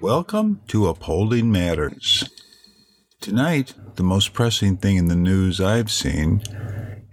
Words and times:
Welcome 0.00 0.60
to 0.68 0.88
Upholding 0.88 1.50
Matters. 1.50 2.28
Tonight, 3.18 3.72
the 3.94 4.02
most 4.02 4.34
pressing 4.34 4.76
thing 4.76 4.98
in 4.98 5.08
the 5.08 5.16
news 5.16 5.58
I've 5.58 5.90
seen 5.90 6.42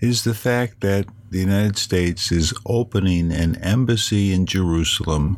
is 0.01 0.25
the 0.25 0.33
fact 0.33 0.81
that 0.81 1.05
the 1.29 1.39
United 1.39 1.77
States 1.77 2.29
is 2.29 2.53
opening 2.65 3.31
an 3.31 3.55
embassy 3.63 4.33
in 4.33 4.45
Jerusalem 4.45 5.37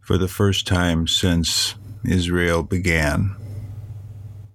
for 0.00 0.16
the 0.16 0.28
first 0.28 0.66
time 0.66 1.06
since 1.06 1.74
Israel 2.06 2.62
began. 2.62 3.36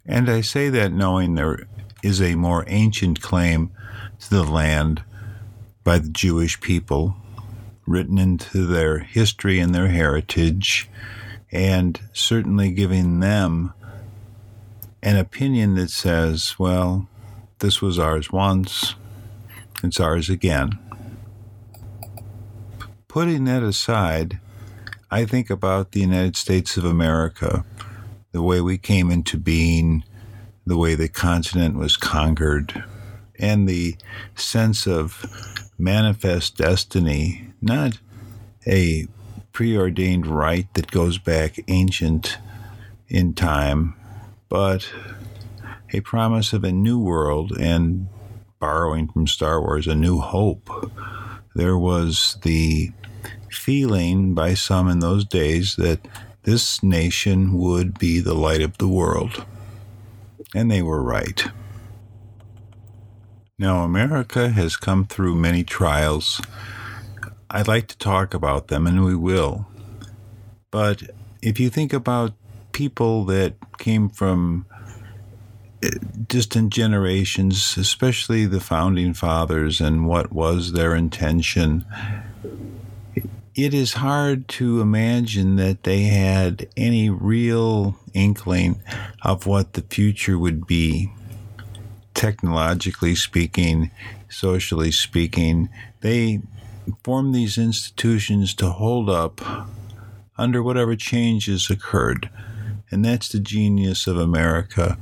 And 0.03 0.27
I 0.27 0.41
say 0.41 0.70
that 0.70 0.91
knowing 0.91 1.35
there 1.35 1.67
is 2.01 2.20
a 2.20 2.33
more 2.33 2.65
ancient 2.65 3.21
claim 3.21 3.70
to 4.21 4.29
the 4.31 4.43
land 4.43 5.03
by 5.83 5.99
the 5.99 6.09
Jewish 6.09 6.59
people, 6.61 7.15
written 7.85 8.17
into 8.17 8.65
their 8.65 8.97
history 8.97 9.59
and 9.59 9.75
their 9.75 9.89
heritage 9.89 10.89
and 11.51 11.99
certainly 12.13 12.71
giving 12.71 13.19
them 13.19 13.73
an 15.03 15.17
opinion 15.17 15.76
that 15.76 15.89
says, 15.89 16.55
well, 16.57 17.07
this 17.59 17.81
was 17.81 17.99
ours 17.99 18.31
once, 18.31 18.95
it's 19.84 19.99
ours 19.99 20.29
again. 20.29 20.77
Putting 23.07 23.45
that 23.45 23.63
aside, 23.63 24.39
I 25.09 25.26
think 25.26 25.49
about 25.49 25.91
the 25.91 25.99
United 25.99 26.37
States 26.37 26.77
of 26.77 26.85
America, 26.85 27.65
the 28.31 28.41
way 28.41 28.61
we 28.61 28.77
came 28.77 29.11
into 29.11 29.37
being, 29.37 30.05
the 30.65 30.77
way 30.77 30.95
the 30.95 31.09
continent 31.09 31.77
was 31.77 31.98
conquered, 31.98 32.83
and 33.37 33.67
the 33.67 33.98
sense 34.35 34.87
of 34.87 35.26
manifest 35.77 36.55
destiny, 36.55 37.49
not 37.61 37.99
a 38.65 39.07
preordained 39.52 40.27
right 40.27 40.71
that 40.74 40.91
goes 40.91 41.18
back 41.18 41.60
ancient 41.68 42.38
in 43.07 43.34
time, 43.34 43.96
but 44.49 44.90
a 45.94 46.02
promise 46.02 46.54
of 46.54 46.63
a 46.63 46.71
new 46.71 46.99
world 46.99 47.52
and 47.60 48.07
borrowing 48.60 49.07
from 49.07 49.27
Star 49.27 49.62
Wars, 49.62 49.88
a 49.88 49.96
new 49.96 50.20
hope. 50.20 50.70
There 51.55 51.77
was 51.77 52.38
the 52.44 52.91
feeling 53.49 54.34
by 54.34 54.54
some 54.54 54.88
in 54.88 54.99
those 54.99 55.26
days 55.26 55.76
that 55.76 56.07
this 56.44 56.82
nation 56.82 57.57
would 57.57 57.99
be 57.99 58.20
the 58.20 58.34
light 58.34 58.62
of 58.62 58.77
the 58.77 58.88
world. 58.88 59.46
And 60.55 60.72
they 60.72 60.82
were 60.82 61.04
right. 61.04 61.46
Now, 63.60 63.84
America 63.84 64.50
has 64.50 64.75
come 64.75 65.06
through 65.06 65.35
many 65.35 65.63
trials 65.63 66.41
I'd 67.53 67.68
like 67.68 67.88
to 67.90 67.97
talk 67.97 68.34
about 68.34 68.69
them, 68.69 68.88
and 68.88 69.03
we 69.03 69.13
will. 69.13 69.68
But 70.72 71.03
if 71.41 71.59
you 71.59 71.69
think 71.69 71.91
about 71.91 72.31
people 72.72 73.25
that 73.25 73.56
came 73.78 74.07
from 74.07 74.66
eh, 75.84 75.90
distant 76.28 76.72
generations, 76.72 77.75
especially 77.78 78.46
the 78.46 78.62
founding 78.62 79.13
fathers, 79.13 79.81
and 79.81 80.07
what 80.07 80.31
was 80.31 80.72
their 80.72 80.95
intention, 80.95 81.85
it 83.53 83.73
is 83.73 83.95
hard 83.95 84.47
to 84.47 84.79
imagine 84.79 85.57
that 85.57 85.84
they 85.84 86.03
had 86.03 86.69
any 86.78 87.09
real 87.09 87.97
inkling 88.13 88.81
of 89.23 89.45
what 89.45 89.73
the 89.73 89.81
future 89.81 90.40
would 90.40 90.66
be. 90.66 91.11
Technologically 92.13 93.13
speaking, 93.13 93.91
socially 94.29 94.91
speaking, 94.91 95.67
they 96.00 96.40
form 97.03 97.31
these 97.31 97.57
institutions 97.57 98.53
to 98.55 98.69
hold 98.69 99.09
up 99.09 99.41
under 100.37 100.63
whatever 100.63 100.95
changes 100.95 101.69
occurred. 101.69 102.29
And 102.89 103.05
that's 103.05 103.29
the 103.29 103.39
genius 103.39 104.07
of 104.07 104.17
America 104.17 104.97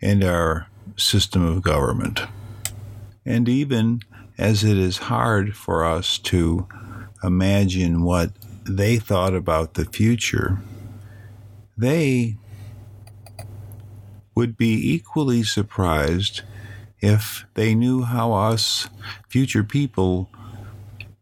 and 0.00 0.24
our 0.24 0.66
system 0.96 1.44
of 1.44 1.62
government. 1.62 2.22
And 3.24 3.48
even 3.48 4.00
as 4.38 4.64
it 4.64 4.78
is 4.78 4.96
hard 4.96 5.54
for 5.54 5.84
us 5.84 6.18
to 6.18 6.66
imagine 7.22 8.02
what 8.02 8.32
they 8.64 8.96
thought 8.96 9.34
about 9.34 9.74
the 9.74 9.84
future, 9.84 10.58
they 11.76 12.36
would 14.34 14.56
be 14.56 14.94
equally 14.94 15.42
surprised 15.42 16.42
if 17.00 17.44
they 17.54 17.74
knew 17.74 18.02
how 18.02 18.32
us 18.32 18.88
future 19.28 19.64
people 19.64 20.30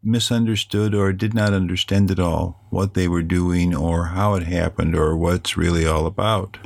misunderstood 0.01 0.95
or 0.95 1.11
did 1.11 1.33
not 1.33 1.53
understand 1.53 2.09
at 2.09 2.19
all 2.19 2.65
what 2.69 2.93
they 2.93 3.07
were 3.07 3.23
doing 3.23 3.75
or 3.75 4.05
how 4.05 4.35
it 4.35 4.43
happened 4.43 4.95
or 4.95 5.17
what's 5.17 5.57
really 5.57 5.85
all 5.85 6.05
about. 6.05 6.57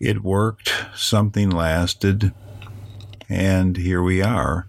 It 0.00 0.22
worked, 0.22 0.72
something 0.94 1.50
lasted, 1.50 2.32
and 3.28 3.76
here 3.76 4.02
we 4.02 4.22
are. 4.22 4.66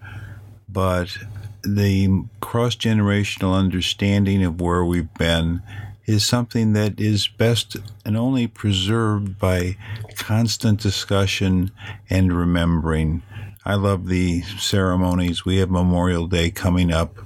But 0.67 1.17
the 1.63 2.25
cross 2.41 2.75
generational 2.75 3.55
understanding 3.55 4.43
of 4.43 4.61
where 4.61 4.83
we've 4.83 5.13
been 5.15 5.61
is 6.05 6.25
something 6.25 6.73
that 6.73 6.99
is 6.99 7.27
best 7.27 7.77
and 8.03 8.17
only 8.17 8.47
preserved 8.47 9.37
by 9.37 9.77
constant 10.15 10.81
discussion 10.81 11.71
and 12.09 12.35
remembering 12.35 13.21
I 13.65 13.75
love 13.75 14.07
the 14.07 14.41
ceremonies. 14.41 15.43
We 15.43 15.57
have 15.57 15.69
Memorial 15.69 16.27
Day 16.27 16.49
coming 16.49 16.93
up, 16.93 17.17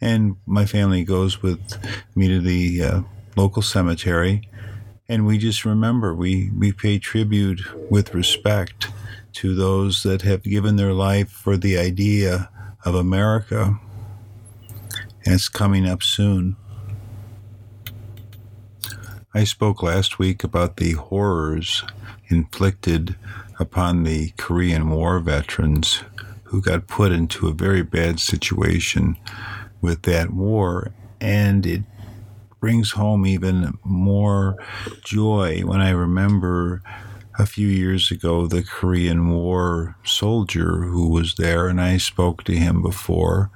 and 0.00 0.36
my 0.46 0.64
family 0.64 1.02
goes 1.02 1.42
with 1.42 1.76
me 2.14 2.28
to 2.28 2.40
the 2.40 2.82
uh, 2.82 3.00
local 3.36 3.62
cemetery, 3.62 4.48
and 5.08 5.26
we 5.26 5.38
just 5.38 5.64
remember 5.64 6.14
we, 6.14 6.50
we 6.56 6.72
pay 6.72 6.98
tribute 6.98 7.60
with 7.90 8.14
respect 8.14 8.88
to 9.32 9.54
those 9.56 10.04
that 10.04 10.22
have 10.22 10.44
given 10.44 10.76
their 10.76 10.92
life 10.92 11.30
for 11.30 11.56
the 11.56 11.76
idea 11.76 12.48
of 12.84 12.94
America. 12.94 13.78
And 15.24 15.34
it's 15.34 15.48
coming 15.48 15.88
up 15.88 16.02
soon. 16.02 16.56
I 19.34 19.44
spoke 19.44 19.82
last 19.82 20.18
week 20.18 20.44
about 20.44 20.76
the 20.76 20.92
horrors 20.92 21.84
inflicted 22.28 23.16
upon 23.62 24.02
the 24.02 24.32
Korean 24.36 24.90
War 24.90 25.20
veterans 25.20 26.02
who 26.44 26.60
got 26.60 26.88
put 26.88 27.12
into 27.12 27.48
a 27.48 27.54
very 27.54 27.82
bad 27.82 28.20
situation 28.20 29.16
with 29.80 30.02
that 30.02 30.30
war. 30.30 30.92
And 31.20 31.64
it 31.64 31.82
brings 32.60 32.90
home 32.90 33.24
even 33.24 33.78
more 33.84 34.56
joy 35.04 35.62
when 35.62 35.80
I 35.80 35.90
remember 35.90 36.82
a 37.38 37.46
few 37.46 37.68
years 37.68 38.10
ago 38.10 38.46
the 38.46 38.62
Korean 38.62 39.30
War 39.30 39.96
soldier 40.04 40.82
who 40.82 41.08
was 41.08 41.36
there, 41.36 41.68
and 41.68 41.80
I 41.80 41.96
spoke 41.96 42.44
to 42.44 42.52
him 42.52 42.82
before. 42.82 43.50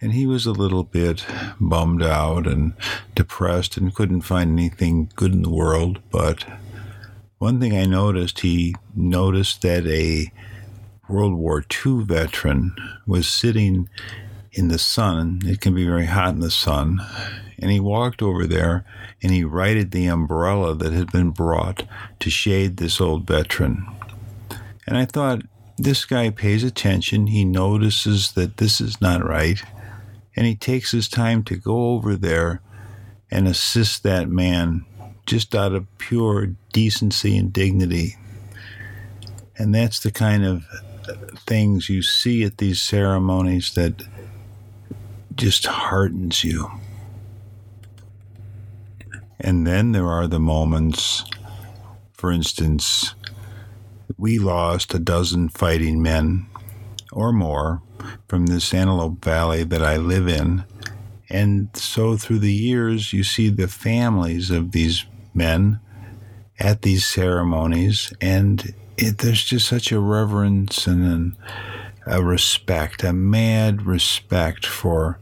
And 0.00 0.12
he 0.12 0.26
was 0.26 0.44
a 0.44 0.52
little 0.52 0.84
bit 0.84 1.24
bummed 1.58 2.02
out 2.02 2.46
and 2.46 2.74
depressed 3.14 3.76
and 3.76 3.94
couldn't 3.94 4.20
find 4.20 4.52
anything 4.52 5.10
good 5.16 5.32
in 5.32 5.42
the 5.42 5.50
world, 5.50 6.00
but 6.10 6.44
one 7.38 7.60
thing 7.60 7.76
I 7.76 7.84
noticed, 7.84 8.40
he 8.40 8.74
noticed 8.94 9.62
that 9.62 9.86
a 9.86 10.32
World 11.08 11.34
War 11.34 11.64
II 11.86 12.04
veteran 12.04 12.74
was 13.06 13.28
sitting 13.28 13.88
in 14.52 14.68
the 14.68 14.78
sun. 14.78 15.40
It 15.44 15.60
can 15.60 15.74
be 15.74 15.84
very 15.84 16.06
hot 16.06 16.34
in 16.34 16.40
the 16.40 16.50
sun. 16.50 17.00
And 17.58 17.70
he 17.70 17.80
walked 17.80 18.22
over 18.22 18.46
there 18.46 18.84
and 19.22 19.32
he 19.32 19.44
righted 19.44 19.90
the 19.90 20.06
umbrella 20.06 20.74
that 20.74 20.92
had 20.92 21.12
been 21.12 21.30
brought 21.30 21.84
to 22.20 22.30
shade 22.30 22.76
this 22.76 23.00
old 23.00 23.26
veteran. 23.26 23.86
And 24.86 24.96
I 24.96 25.04
thought, 25.04 25.42
this 25.78 26.06
guy 26.06 26.30
pays 26.30 26.64
attention. 26.64 27.26
He 27.26 27.44
notices 27.44 28.32
that 28.32 28.56
this 28.56 28.80
is 28.80 29.00
not 29.00 29.24
right. 29.24 29.62
And 30.34 30.46
he 30.46 30.54
takes 30.54 30.90
his 30.90 31.08
time 31.08 31.44
to 31.44 31.56
go 31.56 31.90
over 31.90 32.16
there 32.16 32.62
and 33.30 33.46
assist 33.46 34.02
that 34.02 34.28
man 34.28 34.86
just 35.26 35.54
out 35.54 35.72
of 35.72 35.86
pure 35.98 36.48
decency 36.72 37.36
and 37.36 37.52
dignity. 37.52 38.16
And 39.58 39.74
that's 39.74 40.00
the 40.00 40.10
kind 40.12 40.44
of 40.44 40.64
things 41.46 41.88
you 41.88 42.02
see 42.02 42.44
at 42.44 42.58
these 42.58 42.80
ceremonies 42.80 43.74
that 43.74 44.02
just 45.34 45.66
heartens 45.66 46.44
you. 46.44 46.70
And 49.40 49.66
then 49.66 49.92
there 49.92 50.08
are 50.08 50.26
the 50.26 50.40
moments 50.40 51.24
For 52.16 52.32
instance, 52.32 53.14
we 54.16 54.38
lost 54.38 54.94
a 54.94 54.98
dozen 54.98 55.50
fighting 55.50 56.02
men 56.02 56.46
or 57.12 57.30
more 57.30 57.82
from 58.26 58.46
this 58.46 58.72
Antelope 58.72 59.22
Valley 59.22 59.64
that 59.64 59.82
I 59.82 59.98
live 59.98 60.26
in. 60.26 60.64
And 61.28 61.68
so 61.76 62.16
through 62.16 62.38
the 62.38 62.52
years, 62.52 63.12
you 63.12 63.22
see 63.22 63.50
the 63.50 63.68
families 63.68 64.50
of 64.50 64.72
these 64.72 65.04
men 65.36 65.78
at 66.58 66.82
these 66.82 67.06
ceremonies, 67.06 68.12
and 68.20 68.74
it, 68.96 69.18
there's 69.18 69.44
just 69.44 69.68
such 69.68 69.92
a 69.92 70.00
reverence 70.00 70.86
and 70.86 71.04
an, 71.04 71.36
a 72.06 72.22
respect, 72.22 73.04
a 73.04 73.12
mad 73.12 73.82
respect 73.82 74.64
for 74.64 75.18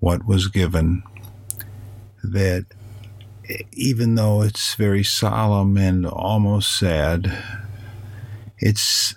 what 0.00 0.26
was 0.26 0.48
given 0.48 1.02
that 2.22 2.66
even 3.72 4.14
though 4.14 4.42
it's 4.42 4.74
very 4.74 5.04
solemn 5.04 5.76
and 5.76 6.06
almost 6.06 6.76
sad, 6.76 7.32
it's 8.58 9.16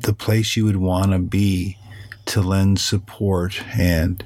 the 0.00 0.12
place 0.12 0.56
you 0.56 0.64
would 0.64 0.76
want 0.76 1.12
to 1.12 1.18
be 1.18 1.78
to 2.26 2.40
lend 2.40 2.78
support 2.78 3.62
and 3.76 4.24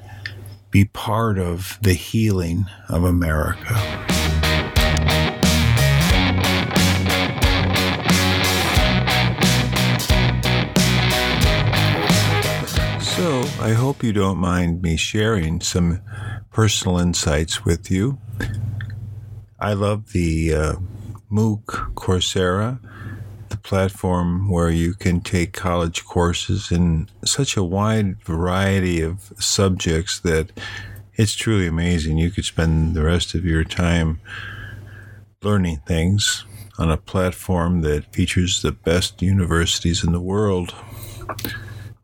be 0.69 0.85
part 0.85 1.39
of 1.39 1.77
the 1.81 1.93
healing 1.93 2.65
of 2.89 3.03
America. 3.03 4.06
I 13.59 13.73
hope 13.73 14.03
you 14.03 14.13
don't 14.13 14.37
mind 14.37 14.81
me 14.81 14.97
sharing 14.97 15.61
some 15.61 16.01
personal 16.51 16.99
insights 16.99 17.65
with 17.65 17.89
you. 17.89 18.19
I 19.59 19.73
love 19.73 20.11
the 20.13 20.53
uh, 20.53 20.75
MOOC 21.31 21.93
Coursera 21.95 22.79
the 23.49 23.57
platform 23.57 24.49
where 24.49 24.69
you 24.69 24.93
can 24.93 25.21
take 25.21 25.53
college 25.53 26.05
courses 26.05 26.71
in 26.71 27.09
such 27.25 27.55
a 27.57 27.63
wide 27.63 28.21
variety 28.23 29.01
of 29.01 29.33
subjects 29.39 30.19
that 30.19 30.51
it's 31.13 31.33
truly 31.33 31.67
amazing. 31.67 32.17
You 32.17 32.29
could 32.29 32.45
spend 32.45 32.95
the 32.95 33.03
rest 33.03 33.33
of 33.33 33.45
your 33.45 33.63
time 33.63 34.19
learning 35.41 35.81
things 35.87 36.45
on 36.77 36.91
a 36.91 36.97
platform 36.97 37.81
that 37.81 38.13
features 38.13 38.61
the 38.61 38.71
best 38.71 39.21
universities 39.21 40.03
in 40.03 40.11
the 40.11 40.21
world. 40.21 40.75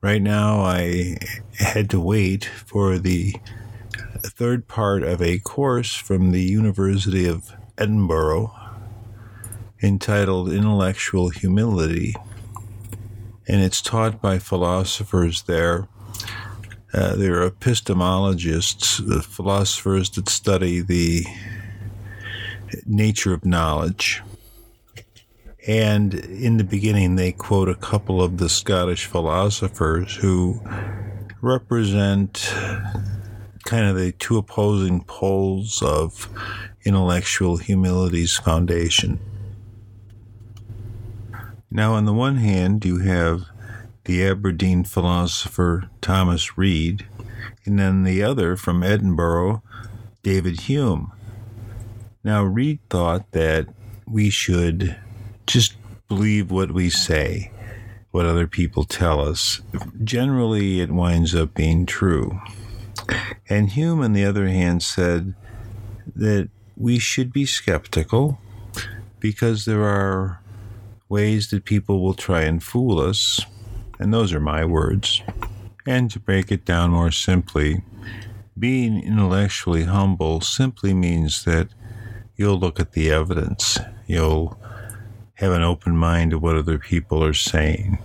Right 0.03 0.21
now, 0.21 0.59
I 0.59 1.15
had 1.59 1.89
to 1.91 1.99
wait 2.01 2.43
for 2.43 2.99
the 2.99 3.35
third 4.21 4.67
part 4.67 5.01
of 5.01 5.21
a 5.21 5.39
course 5.39 5.95
from 5.95 6.31
the 6.31 6.41
University 6.41 7.25
of 7.25 7.53
Edinburgh 7.77 8.53
entitled 9.81 10.51
Intellectual 10.51 11.29
Humility, 11.29 12.17
and 13.47 13.61
it's 13.61 13.81
taught 13.81 14.21
by 14.21 14.39
philosophers 14.39 15.43
there. 15.43 15.87
Uh, 16.93 17.15
they're 17.15 17.49
epistemologists, 17.49 19.07
the 19.07 19.21
philosophers 19.21 20.09
that 20.09 20.27
study 20.27 20.81
the 20.81 21.23
nature 22.85 23.33
of 23.33 23.45
knowledge. 23.45 24.21
And 25.65 26.13
in 26.13 26.57
the 26.57 26.63
beginning, 26.63 27.15
they 27.15 27.31
quote 27.31 27.69
a 27.69 27.75
couple 27.75 28.21
of 28.21 28.37
the 28.37 28.49
Scottish 28.49 29.05
philosophers 29.05 30.15
who 30.15 30.61
represent 31.41 32.53
kind 33.63 33.85
of 33.85 33.95
the 33.95 34.11
two 34.11 34.37
opposing 34.37 35.03
poles 35.05 35.81
of 35.81 36.27
intellectual 36.83 37.57
humility's 37.57 38.35
foundation. 38.35 39.19
Now, 41.71 41.93
on 41.93 42.05
the 42.05 42.13
one 42.13 42.35
hand, 42.37 42.83
you 42.83 42.99
have 42.99 43.45
the 44.03 44.25
Aberdeen 44.27 44.83
philosopher 44.83 45.89
Thomas 46.01 46.57
Reid, 46.57 47.05
and 47.65 47.79
then 47.79 48.03
the 48.03 48.21
other 48.21 48.57
from 48.57 48.83
Edinburgh, 48.83 49.63
David 50.23 50.61
Hume. 50.61 51.13
Now, 52.21 52.43
Reid 52.43 52.79
thought 52.89 53.31
that 53.31 53.69
we 54.05 54.29
should 54.29 54.97
just 55.45 55.75
believe 56.07 56.51
what 56.51 56.71
we 56.71 56.89
say, 56.89 57.51
what 58.11 58.25
other 58.25 58.47
people 58.47 58.83
tell 58.83 59.19
us. 59.19 59.61
Generally, 60.03 60.81
it 60.81 60.91
winds 60.91 61.33
up 61.33 61.53
being 61.53 61.85
true. 61.85 62.39
And 63.49 63.69
Hume, 63.71 64.01
on 64.01 64.13
the 64.13 64.25
other 64.25 64.47
hand, 64.47 64.83
said 64.83 65.33
that 66.15 66.49
we 66.77 66.99
should 66.99 67.33
be 67.33 67.45
skeptical 67.45 68.39
because 69.19 69.65
there 69.65 69.83
are 69.83 70.41
ways 71.09 71.49
that 71.49 71.65
people 71.65 72.01
will 72.01 72.13
try 72.13 72.41
and 72.41 72.63
fool 72.63 72.99
us, 72.99 73.45
and 73.99 74.13
those 74.13 74.33
are 74.33 74.39
my 74.39 74.65
words. 74.65 75.21
And 75.85 76.09
to 76.11 76.19
break 76.19 76.51
it 76.51 76.65
down 76.65 76.91
more 76.91 77.11
simply, 77.11 77.83
being 78.57 79.03
intellectually 79.03 79.83
humble 79.83 80.41
simply 80.41 80.93
means 80.93 81.43
that 81.43 81.69
you'll 82.35 82.59
look 82.59 82.79
at 82.79 82.93
the 82.93 83.11
evidence, 83.11 83.79
you'll 84.07 84.57
have 85.43 85.53
an 85.53 85.63
open 85.63 85.95
mind 85.95 86.31
to 86.31 86.39
what 86.39 86.55
other 86.55 86.79
people 86.79 87.23
are 87.23 87.33
saying. 87.33 87.99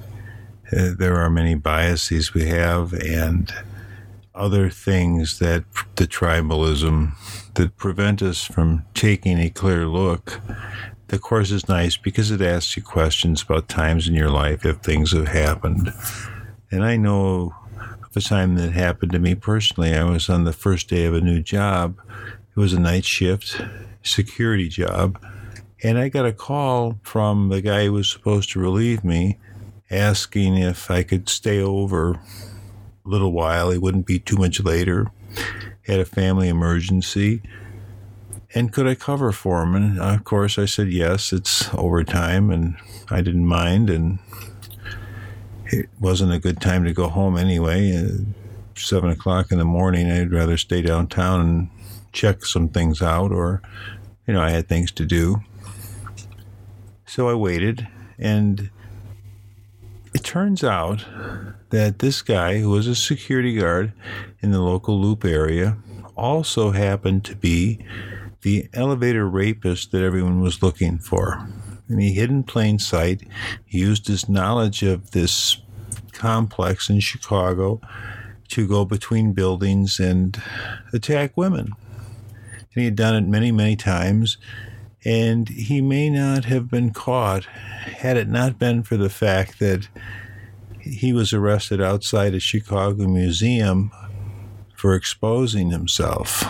Uh, 0.71 0.91
there 0.99 1.17
are 1.17 1.31
many 1.31 1.55
biases 1.55 2.35
we 2.35 2.47
have, 2.49 2.93
and 2.93 3.53
other 4.35 4.71
things 4.71 5.39
that 5.39 5.65
the 5.97 6.07
tribalism 6.07 7.13
that 7.55 7.77
prevent 7.77 8.23
us 8.23 8.45
from 8.45 8.85
taking 8.95 9.39
a 9.39 9.51
clear 9.51 9.87
look 9.87 10.41
the 11.09 11.19
course 11.19 11.51
is 11.51 11.69
nice 11.69 11.97
because 11.97 12.31
it 12.31 12.43
asks 12.43 12.77
you 12.77 12.83
questions 12.83 13.43
about 13.43 13.69
times 13.69 14.09
in 14.09 14.15
your 14.15 14.31
life 14.31 14.65
if 14.67 14.77
things 14.79 15.13
have 15.13 15.29
happened. 15.29 15.93
And 16.71 16.85
I 16.85 16.97
know 16.97 17.55
of 18.05 18.15
a 18.15 18.21
time 18.21 18.57
that 18.57 18.73
happened 18.73 19.13
to 19.13 19.19
me 19.19 19.35
personally. 19.35 19.95
I 19.95 20.05
was 20.05 20.29
on 20.29 20.45
the 20.45 20.53
first 20.53 20.89
day 20.89 21.07
of 21.07 21.15
a 21.15 21.23
new 21.23 21.41
job. 21.41 21.97
It 22.55 22.61
was 22.61 22.75
a 22.75 22.81
night 22.81 23.07
shift 23.07 23.59
security 24.03 24.69
job. 24.69 25.19
And 25.83 25.99
I 25.99 26.09
got 26.09 26.27
a 26.27 26.33
call 26.33 26.99
from 27.03 27.49
the 27.51 27.61
guy 27.61 27.85
who 27.85 27.93
was 27.93 28.11
supposed 28.11 28.51
to 28.53 28.61
relieve 28.61 29.05
me 29.05 29.39
asking 29.91 30.57
if 30.57 30.91
I 30.91 31.03
could 31.03 31.29
stay 31.29 31.61
over 31.61 32.13
a 32.13 32.21
little 33.05 33.33
while. 33.33 33.71
It 33.71 33.81
wouldn't 33.81 34.07
be 34.07 34.19
too 34.19 34.37
much 34.37 34.61
later. 34.61 35.11
Had 35.87 36.01
a 36.01 36.05
family 36.05 36.49
emergency 36.49 37.43
and 38.55 38.73
could 38.73 38.87
I 38.87 38.95
cover 38.95 39.33
for 39.33 39.63
him? 39.63 39.75
And 39.75 40.01
of 40.01 40.25
course, 40.25 40.59
I 40.59 40.65
said 40.65 40.89
yes. 40.89 41.33
It's 41.33 41.73
overtime, 41.75 42.51
and 42.51 42.77
I 43.11 43.21
didn't 43.21 43.47
mind. 43.47 43.91
And 43.91 44.19
it 45.67 45.89
wasn't 46.01 46.33
a 46.33 46.39
good 46.39 46.61
time 46.61 46.85
to 46.85 46.93
go 46.93 47.09
home 47.09 47.37
anyway. 47.37 47.95
Uh, 47.95 48.25
seven 48.75 49.11
o'clock 49.11 49.53
in 49.53 49.59
the 49.59 49.65
morning, 49.65 50.11
I'd 50.11 50.33
rather 50.33 50.57
stay 50.57 50.83
downtown 50.83 51.41
and 51.41 51.71
check 52.13 52.45
some 52.45 52.69
things 52.69 53.03
out, 53.03 53.33
or 53.33 53.61
you 54.27 54.35
know, 54.35 54.41
I 54.41 54.51
had 54.51 54.69
things 54.69 54.91
to 54.93 55.05
do. 55.05 55.43
So 57.09 57.31
I 57.31 57.35
waited, 57.35 57.89
and 58.19 58.69
it 60.15 60.23
turns 60.23 60.63
out 60.63 61.07
that 61.71 62.01
this 62.01 62.21
guy, 62.21 62.59
who 62.59 62.69
was 62.69 62.87
a 62.87 62.95
security 62.95 63.55
guard 63.55 63.95
in 64.41 64.51
the 64.51 64.61
local 64.61 65.01
loop 65.01 65.25
area, 65.25 65.79
also 66.17 66.73
happened 66.73 67.25
to 67.25 67.35
be 67.35 67.83
the 68.43 68.69
elevator 68.75 69.27
rapist 69.27 69.91
that 69.93 70.03
everyone 70.03 70.43
was 70.43 70.63
looking 70.63 70.99
for. 70.99 71.49
And 71.89 71.99
he 71.99 72.13
hid 72.13 72.29
in 72.29 72.43
plain 72.43 72.79
sight. 72.79 73.23
He 73.65 73.79
used 73.79 74.07
his 74.07 74.29
knowledge 74.29 74.83
of 74.83 75.13
this 75.13 75.57
complex 76.13 76.91
in 76.91 77.01
Chicago 77.01 77.81
to 78.49 78.69
go 78.69 78.85
between 78.85 79.33
buildings 79.33 79.99
and 79.99 80.41
attack 80.93 81.37
women. 81.37 81.73
And 82.29 82.75
he 82.75 82.85
had 82.85 82.97
done 82.97 83.15
it 83.15 83.27
many, 83.27 83.51
many 83.51 83.77
times. 83.77 84.37
And 85.09 85.49
he 85.49 85.81
may 85.81 86.11
not 86.11 86.45
have 86.45 86.71
been 86.71 86.91
caught 86.91 87.47
had 87.47 88.19
it 88.19 88.29
not 88.29 88.59
been 88.59 88.83
for 88.83 88.99
the 88.99 89.09
fact 89.09 89.59
that 89.59 89.89
he 90.83 91.15
was 91.15 91.33
arrested 91.33 91.81
outside 91.81 92.35
a 92.35 92.41
Chicago 92.41 93.09
museum 93.09 93.91
for 94.75 94.95
exposing 94.95 95.71
himself. 95.71 96.45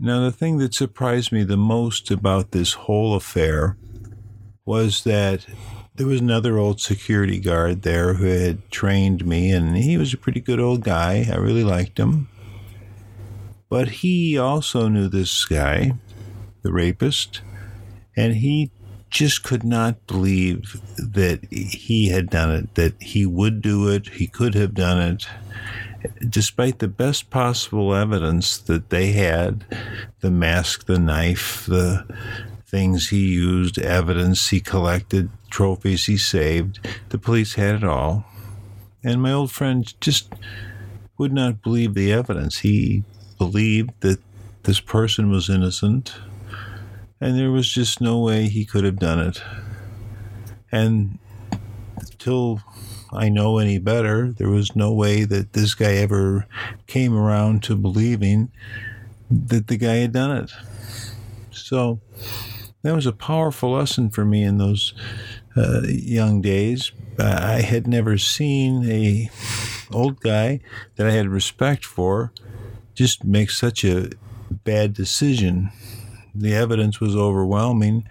Now, 0.00 0.24
the 0.24 0.32
thing 0.32 0.58
that 0.58 0.74
surprised 0.74 1.30
me 1.30 1.44
the 1.44 1.56
most 1.56 2.10
about 2.10 2.50
this 2.50 2.72
whole 2.72 3.14
affair 3.14 3.76
was 4.64 5.04
that 5.04 5.46
there 5.94 6.08
was 6.08 6.20
another 6.20 6.58
old 6.58 6.80
security 6.80 7.38
guard 7.38 7.82
there 7.82 8.14
who 8.14 8.26
had 8.26 8.68
trained 8.72 9.24
me, 9.24 9.52
and 9.52 9.76
he 9.76 9.96
was 9.96 10.12
a 10.12 10.18
pretty 10.18 10.40
good 10.40 10.58
old 10.58 10.82
guy. 10.82 11.28
I 11.32 11.36
really 11.36 11.62
liked 11.62 11.98
him. 11.98 12.28
But 13.70 13.88
he 13.88 14.36
also 14.36 14.88
knew 14.88 15.08
this 15.08 15.46
guy, 15.46 15.92
the 16.60 16.72
rapist, 16.72 17.40
and 18.14 18.34
he 18.34 18.70
just 19.08 19.42
could 19.42 19.64
not 19.64 20.06
believe 20.06 20.80
that 20.98 21.46
he 21.50 22.08
had 22.10 22.28
done 22.28 22.50
it, 22.50 22.74
that 22.74 23.02
he 23.02 23.24
would 23.24 23.62
do 23.62 23.88
it, 23.88 24.08
he 24.08 24.26
could 24.26 24.54
have 24.54 24.74
done 24.74 25.00
it 25.00 25.26
despite 26.28 26.78
the 26.78 26.88
best 26.88 27.30
possible 27.30 27.94
evidence 27.94 28.58
that 28.58 28.90
they 28.90 29.12
had 29.12 29.64
the 30.20 30.30
mask, 30.30 30.86
the 30.86 30.98
knife, 30.98 31.66
the 31.66 32.06
things 32.66 33.08
he 33.08 33.26
used, 33.26 33.78
evidence 33.78 34.48
he 34.48 34.60
collected, 34.60 35.30
trophies 35.50 36.06
he 36.06 36.16
saved. 36.16 36.78
The 37.10 37.18
police 37.18 37.54
had 37.54 37.76
it 37.76 37.84
all. 37.84 38.24
And 39.02 39.22
my 39.22 39.32
old 39.32 39.50
friend 39.50 39.92
just 40.00 40.32
would 41.18 41.32
not 41.32 41.62
believe 41.62 41.94
the 41.94 42.12
evidence. 42.12 42.58
He 42.58 43.04
believed 43.40 43.90
that 44.00 44.20
this 44.64 44.80
person 44.80 45.30
was 45.30 45.48
innocent, 45.48 46.14
and 47.22 47.38
there 47.38 47.50
was 47.50 47.66
just 47.66 47.98
no 47.98 48.18
way 48.18 48.48
he 48.48 48.66
could 48.66 48.84
have 48.84 48.98
done 48.98 49.18
it. 49.18 49.42
And 50.70 51.18
till 52.18 52.60
I 53.10 53.30
know 53.30 53.56
any 53.56 53.78
better, 53.78 54.30
there 54.30 54.50
was 54.50 54.76
no 54.76 54.92
way 54.92 55.24
that 55.24 55.54
this 55.54 55.74
guy 55.74 55.94
ever 55.94 56.46
came 56.86 57.16
around 57.16 57.62
to 57.62 57.76
believing 57.76 58.52
that 59.30 59.68
the 59.68 59.78
guy 59.78 59.94
had 59.94 60.12
done 60.12 60.36
it. 60.36 60.52
So 61.50 61.98
that 62.82 62.94
was 62.94 63.06
a 63.06 63.12
powerful 63.12 63.72
lesson 63.72 64.10
for 64.10 64.26
me 64.26 64.42
in 64.42 64.58
those 64.58 64.92
uh, 65.56 65.80
young 65.86 66.42
days. 66.42 66.92
I 67.18 67.62
had 67.62 67.86
never 67.86 68.18
seen 68.18 68.84
a 68.84 69.30
old 69.92 70.20
guy 70.20 70.60
that 70.96 71.06
I 71.06 71.12
had 71.12 71.28
respect 71.28 71.86
for 71.86 72.32
just 72.94 73.24
make 73.24 73.50
such 73.50 73.84
a 73.84 74.10
bad 74.64 74.94
decision. 74.94 75.70
The 76.34 76.54
evidence 76.54 77.00
was 77.00 77.16
overwhelming, 77.16 78.08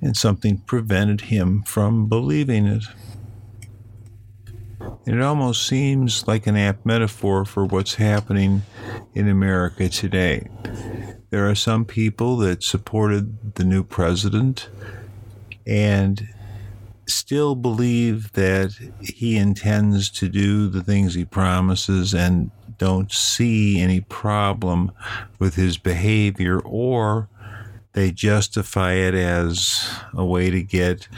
and 0.00 0.16
something 0.16 0.58
prevented 0.58 1.22
him 1.22 1.62
from 1.62 2.08
believing 2.08 2.66
it. 2.66 2.84
It 5.06 5.20
almost 5.20 5.66
seems 5.66 6.26
like 6.26 6.46
an 6.46 6.56
apt 6.56 6.84
metaphor 6.84 7.44
for 7.44 7.64
what's 7.64 7.94
happening 7.94 8.62
in 9.14 9.28
America 9.28 9.88
today. 9.88 10.48
There 11.30 11.48
are 11.48 11.54
some 11.54 11.84
people 11.84 12.36
that 12.38 12.62
supported 12.62 13.54
the 13.56 13.64
new 13.64 13.82
president 13.82 14.68
and 15.66 16.28
still 17.06 17.54
believe 17.54 18.32
that 18.32 18.72
he 19.00 19.36
intends 19.36 20.10
to 20.10 20.28
do 20.28 20.68
the 20.68 20.82
things 20.82 21.14
he 21.14 21.24
promises 21.24 22.14
and 22.14 22.50
don't 22.84 23.10
see 23.10 23.80
any 23.80 24.02
problem 24.02 24.92
with 25.38 25.54
his 25.54 25.78
behavior, 25.78 26.60
or 26.60 27.30
they 27.94 28.10
justify 28.10 28.92
it 28.92 29.14
as 29.14 29.88
a 30.12 30.22
way 30.22 30.50
to 30.50 30.62
get 30.62 31.08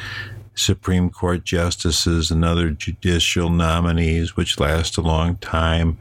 Supreme 0.54 1.10
Court 1.10 1.42
justices 1.42 2.30
and 2.30 2.44
other 2.44 2.70
judicial 2.70 3.50
nominees, 3.50 4.36
which 4.36 4.60
last 4.60 4.96
a 4.96 5.00
long 5.00 5.38
time. 5.38 5.98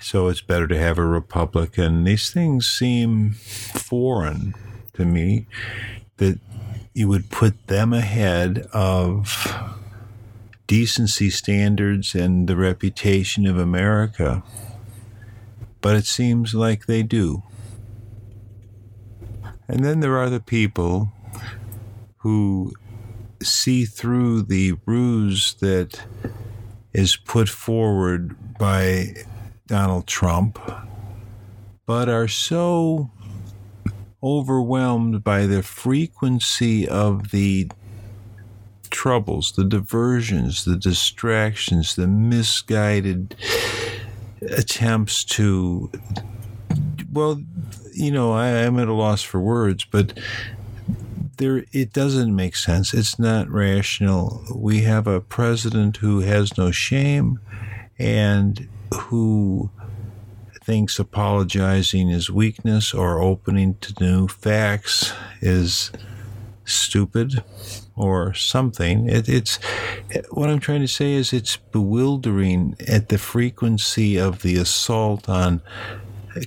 So 0.00 0.26
it's 0.26 0.40
better 0.40 0.66
to 0.66 0.76
have 0.76 0.98
a 0.98 1.06
Republican. 1.06 2.02
These 2.02 2.32
things 2.32 2.68
seem 2.68 3.30
foreign 3.30 4.56
to 4.94 5.04
me 5.04 5.46
that 6.16 6.40
you 6.94 7.06
would 7.06 7.30
put 7.30 7.68
them 7.68 7.92
ahead 7.92 8.66
of 8.72 9.54
decency 10.66 11.30
standards 11.30 12.12
and 12.16 12.48
the 12.48 12.56
reputation 12.56 13.46
of 13.46 13.56
America. 13.56 14.42
But 15.86 15.94
it 15.94 16.06
seems 16.06 16.52
like 16.52 16.86
they 16.86 17.04
do. 17.04 17.44
And 19.68 19.84
then 19.84 20.00
there 20.00 20.18
are 20.18 20.28
the 20.28 20.40
people 20.40 21.12
who 22.16 22.72
see 23.40 23.84
through 23.84 24.42
the 24.42 24.72
ruse 24.84 25.54
that 25.60 26.02
is 26.92 27.14
put 27.14 27.48
forward 27.48 28.34
by 28.58 29.14
Donald 29.68 30.08
Trump, 30.08 30.58
but 31.86 32.08
are 32.08 32.26
so 32.26 33.12
overwhelmed 34.20 35.22
by 35.22 35.46
the 35.46 35.62
frequency 35.62 36.88
of 36.88 37.30
the 37.30 37.70
troubles, 38.90 39.52
the 39.52 39.62
diversions, 39.62 40.64
the 40.64 40.76
distractions, 40.76 41.94
the 41.94 42.08
misguided 42.08 43.36
attempts 44.42 45.24
to, 45.24 45.90
well, 47.12 47.42
you 47.92 48.10
know, 48.10 48.32
I, 48.32 48.48
am 48.48 48.78
at 48.78 48.88
a 48.88 48.92
loss 48.92 49.22
for 49.22 49.40
words, 49.40 49.84
but 49.84 50.18
there 51.38 51.64
it 51.72 51.92
doesn't 51.92 52.34
make 52.34 52.56
sense. 52.56 52.94
It's 52.94 53.18
not 53.18 53.48
rational. 53.48 54.44
We 54.54 54.82
have 54.82 55.06
a 55.06 55.20
president 55.20 55.98
who 55.98 56.20
has 56.20 56.56
no 56.56 56.70
shame 56.70 57.40
and 57.98 58.68
who 58.94 59.70
thinks 60.62 60.98
apologizing 60.98 62.10
is 62.10 62.30
weakness 62.30 62.92
or 62.92 63.22
opening 63.22 63.76
to 63.76 63.94
new 64.00 64.28
facts 64.28 65.12
is 65.40 65.92
stupid 66.64 67.42
or 67.96 68.34
something. 68.34 69.08
It, 69.08 69.28
it's 69.28 69.56
what 70.30 70.50
I'm 70.50 70.60
trying 70.60 70.82
to 70.82 70.88
say 70.88 71.14
is 71.14 71.32
it's 71.32 71.56
bewildering 71.56 72.76
at 72.86 73.08
the 73.08 73.18
frequency 73.18 74.18
of 74.18 74.42
the 74.42 74.56
assault 74.56 75.28
on 75.28 75.62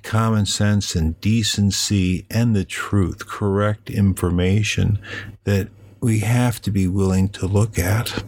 common 0.03 0.45
sense 0.45 0.95
and 0.95 1.19
decency 1.19 2.25
and 2.29 2.55
the 2.55 2.65
truth, 2.65 3.25
correct 3.25 3.89
information 3.89 4.99
that 5.45 5.69
we 5.99 6.19
have 6.19 6.61
to 6.61 6.71
be 6.71 6.87
willing 6.87 7.29
to 7.29 7.47
look 7.47 7.79
at. 7.79 8.23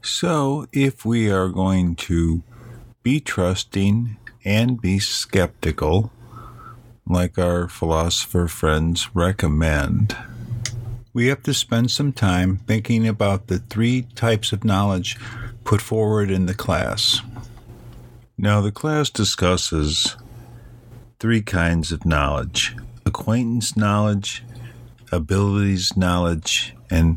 So, 0.00 0.66
if 0.72 1.04
we 1.04 1.30
are 1.30 1.48
going 1.48 1.96
to 1.96 2.42
be 3.02 3.20
trusting 3.20 4.16
and 4.44 4.80
be 4.80 4.98
skeptical, 4.98 6.10
like 7.06 7.38
our 7.38 7.68
philosopher 7.68 8.48
friends 8.48 9.14
recommend, 9.14 10.16
we 11.16 11.28
have 11.28 11.42
to 11.42 11.54
spend 11.54 11.90
some 11.90 12.12
time 12.12 12.58
thinking 12.66 13.08
about 13.08 13.46
the 13.46 13.58
three 13.58 14.02
types 14.14 14.52
of 14.52 14.64
knowledge 14.64 15.16
put 15.64 15.80
forward 15.80 16.30
in 16.30 16.44
the 16.44 16.52
class. 16.52 17.22
Now, 18.36 18.60
the 18.60 18.70
class 18.70 19.08
discusses 19.08 20.14
three 21.18 21.40
kinds 21.40 21.90
of 21.90 22.04
knowledge 22.04 22.76
acquaintance 23.06 23.78
knowledge, 23.78 24.44
abilities 25.10 25.96
knowledge, 25.96 26.74
and 26.90 27.16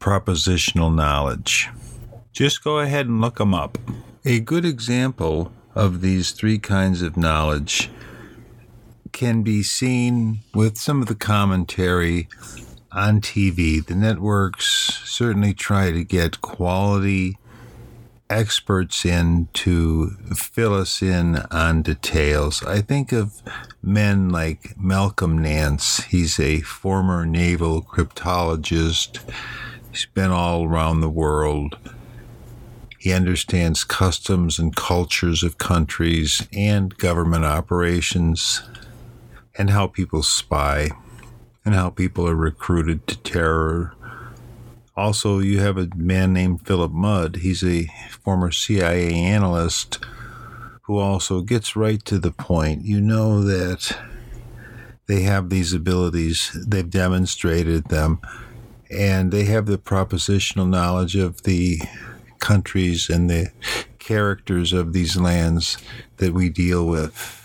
propositional 0.00 0.94
knowledge. 0.94 1.68
Just 2.32 2.64
go 2.64 2.78
ahead 2.78 3.04
and 3.04 3.20
look 3.20 3.36
them 3.36 3.52
up. 3.52 3.76
A 4.24 4.40
good 4.40 4.64
example 4.64 5.52
of 5.74 6.00
these 6.00 6.30
three 6.30 6.58
kinds 6.58 7.02
of 7.02 7.18
knowledge 7.18 7.90
can 9.12 9.42
be 9.42 9.62
seen 9.62 10.38
with 10.54 10.78
some 10.78 11.02
of 11.02 11.08
the 11.08 11.14
commentary 11.14 12.28
on 12.96 13.20
TV. 13.20 13.84
The 13.84 13.94
networks 13.94 15.02
certainly 15.04 15.52
try 15.52 15.92
to 15.92 16.02
get 16.02 16.40
quality 16.40 17.36
experts 18.28 19.04
in 19.04 19.48
to 19.52 20.10
fill 20.34 20.74
us 20.74 21.02
in 21.02 21.36
on 21.50 21.82
details. 21.82 22.64
I 22.64 22.80
think 22.80 23.12
of 23.12 23.42
men 23.82 24.30
like 24.30 24.74
Malcolm 24.80 25.38
Nance. 25.38 26.02
He's 26.04 26.40
a 26.40 26.62
former 26.62 27.24
naval 27.26 27.82
cryptologist. 27.82 29.20
He's 29.92 30.06
been 30.06 30.30
all 30.30 30.64
around 30.64 31.00
the 31.00 31.10
world. 31.10 31.78
He 32.98 33.12
understands 33.12 33.84
customs 33.84 34.58
and 34.58 34.74
cultures 34.74 35.44
of 35.44 35.58
countries 35.58 36.48
and 36.52 36.96
government 36.96 37.44
operations 37.44 38.62
and 39.54 39.70
how 39.70 39.86
people 39.86 40.22
spy 40.24 40.90
and 41.66 41.74
how 41.74 41.90
people 41.90 42.26
are 42.26 42.34
recruited 42.34 43.06
to 43.06 43.18
terror 43.18 43.96
also, 44.96 45.40
you 45.40 45.60
have 45.60 45.76
a 45.76 45.90
man 45.94 46.32
named 46.32 46.66
Philip 46.66 46.90
Mudd. 46.90 47.36
He's 47.36 47.62
a 47.62 47.90
former 48.22 48.50
CIA 48.50 49.12
analyst 49.12 49.98
who 50.82 50.96
also 50.96 51.42
gets 51.42 51.76
right 51.76 52.02
to 52.06 52.18
the 52.18 52.30
point. 52.30 52.86
You 52.86 53.02
know 53.02 53.42
that 53.42 53.94
they 55.06 55.22
have 55.22 55.50
these 55.50 55.74
abilities, 55.74 56.50
they've 56.66 56.88
demonstrated 56.88 57.88
them, 57.88 58.20
and 58.90 59.32
they 59.32 59.44
have 59.44 59.66
the 59.66 59.76
propositional 59.76 60.68
knowledge 60.68 61.14
of 61.14 61.42
the 61.42 61.78
countries 62.38 63.10
and 63.10 63.28
the 63.28 63.50
characters 63.98 64.72
of 64.72 64.94
these 64.94 65.16
lands 65.16 65.76
that 66.16 66.32
we 66.32 66.48
deal 66.48 66.86
with. 66.86 67.42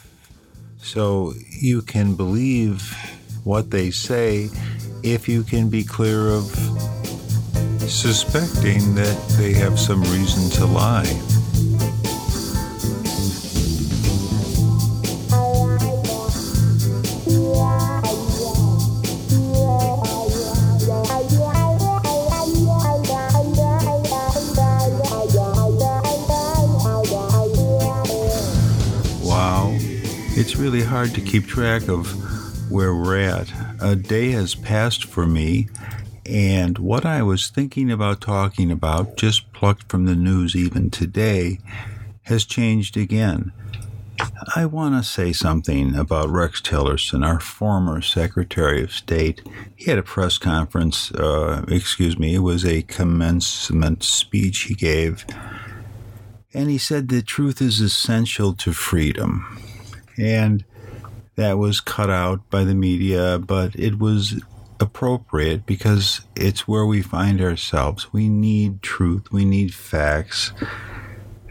So 0.77 1.33
you 1.49 1.81
can 1.81 2.15
believe 2.15 2.95
what 3.43 3.71
they 3.71 3.89
say 3.91 4.49
if 5.03 5.27
you 5.27 5.43
can 5.43 5.69
be 5.69 5.83
clear 5.83 6.29
of 6.29 6.45
suspecting 7.89 8.95
that 8.95 9.17
they 9.37 9.53
have 9.53 9.79
some 9.79 10.01
reason 10.03 10.49
to 10.51 10.65
lie. 10.65 11.03
Wow, 29.23 29.71
it's 30.37 30.55
really 30.55 30.83
hard 30.83 31.13
to 31.15 31.21
keep 31.21 31.47
track 31.47 31.89
of 31.89 32.30
where 32.71 32.95
we're 32.95 33.19
at. 33.19 33.51
a 33.81 33.95
day 33.97 34.31
has 34.31 34.55
passed 34.55 35.03
for 35.03 35.27
me, 35.27 35.67
and 36.25 36.77
what 36.77 37.05
I 37.05 37.21
was 37.21 37.49
thinking 37.49 37.91
about 37.91 38.21
talking 38.21 38.71
about, 38.71 39.17
just 39.17 39.51
plucked 39.51 39.89
from 39.91 40.05
the 40.05 40.15
news 40.15 40.55
even 40.55 40.89
today, 40.89 41.59
has 42.23 42.45
changed 42.45 42.95
again. 42.95 43.51
I 44.55 44.65
want 44.65 44.95
to 44.95 45.07
say 45.07 45.33
something 45.33 45.95
about 45.95 46.29
Rex 46.29 46.61
Tillerson, 46.61 47.25
our 47.25 47.41
former 47.41 48.01
Secretary 48.01 48.81
of 48.83 48.93
State. 48.93 49.41
He 49.75 49.89
had 49.89 49.99
a 49.99 50.03
press 50.03 50.37
conference, 50.37 51.11
uh, 51.11 51.65
excuse 51.67 52.17
me, 52.17 52.35
it 52.35 52.39
was 52.39 52.63
a 52.63 52.83
commencement 52.83 54.03
speech 54.03 54.63
he 54.63 54.75
gave, 54.75 55.25
and 56.53 56.69
he 56.69 56.77
said 56.77 57.09
that 57.09 57.25
truth 57.25 57.61
is 57.61 57.81
essential 57.81 58.53
to 58.53 58.71
freedom. 58.71 59.59
And 60.17 60.63
that 61.35 61.57
was 61.57 61.79
cut 61.79 62.09
out 62.09 62.49
by 62.49 62.63
the 62.63 62.75
media, 62.75 63.39
but 63.39 63.75
it 63.75 63.99
was 63.99 64.43
appropriate 64.79 65.65
because 65.65 66.21
it's 66.35 66.67
where 66.67 66.85
we 66.85 67.01
find 67.01 67.41
ourselves. 67.41 68.11
We 68.11 68.29
need 68.29 68.81
truth, 68.81 69.31
we 69.31 69.45
need 69.45 69.73
facts 69.73 70.51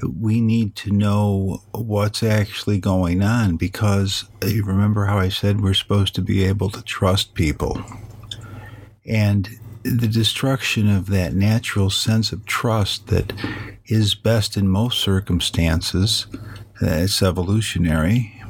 we 0.03 0.41
need 0.41 0.75
to 0.77 0.91
know 0.91 1.63
what's 1.73 2.23
actually 2.23 2.79
going 2.79 3.23
on 3.23 3.57
because 3.57 4.25
you 4.45 4.65
remember 4.65 5.07
how 5.07 5.19
I 5.19 5.29
said 5.29 5.61
we're 5.61 5.75
supposed 5.75 6.15
to 6.17 6.23
be 6.23 6.45
able 6.45 6.71
to 6.71 6.83
trust 6.83 7.35
people. 7.35 7.83
And 9.05 9.49
the 9.83 10.09
destruction 10.09 10.89
of 10.89 11.07
that 11.07 11.35
natural 11.35 11.91
sense 11.91 12.33
of 12.33 12.45
trust 12.47 13.09
that 13.09 13.33
is 13.87 14.15
best 14.15 14.57
in 14.57 14.69
most 14.69 15.01
circumstances, 15.01 16.27
uh, 16.83 16.87
it's 16.87 17.23
evolutionary, 17.23 18.41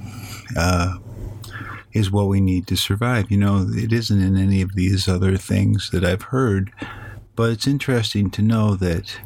uh, 0.57 0.99
is 1.93 2.11
what 2.11 2.29
we 2.29 2.41
need 2.41 2.67
to 2.69 2.77
survive. 2.77 3.31
You 3.31 3.39
know, 3.39 3.67
it 3.69 3.93
isn't 3.93 4.21
in 4.21 4.37
any 4.37 4.63
of 4.63 4.75
these 4.75 5.09
other 5.09 5.37
things 5.37 5.91
that 5.91 6.05
I've 6.05 6.23
heard, 6.23 6.73
but 7.37 7.51
it's 7.51 7.67
interesting 7.67 8.31
to 8.31 8.43
know 8.43 8.75
that 8.77 9.19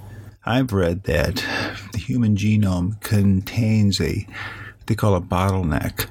I've 0.46 0.72
read 0.72 1.04
that 1.04 1.44
the 1.92 1.98
human 1.98 2.36
genome 2.36 3.00
contains 3.00 4.00
a 4.00 4.26
they 4.86 4.94
call 4.94 5.14
a 5.14 5.20
bottleneck 5.20 6.08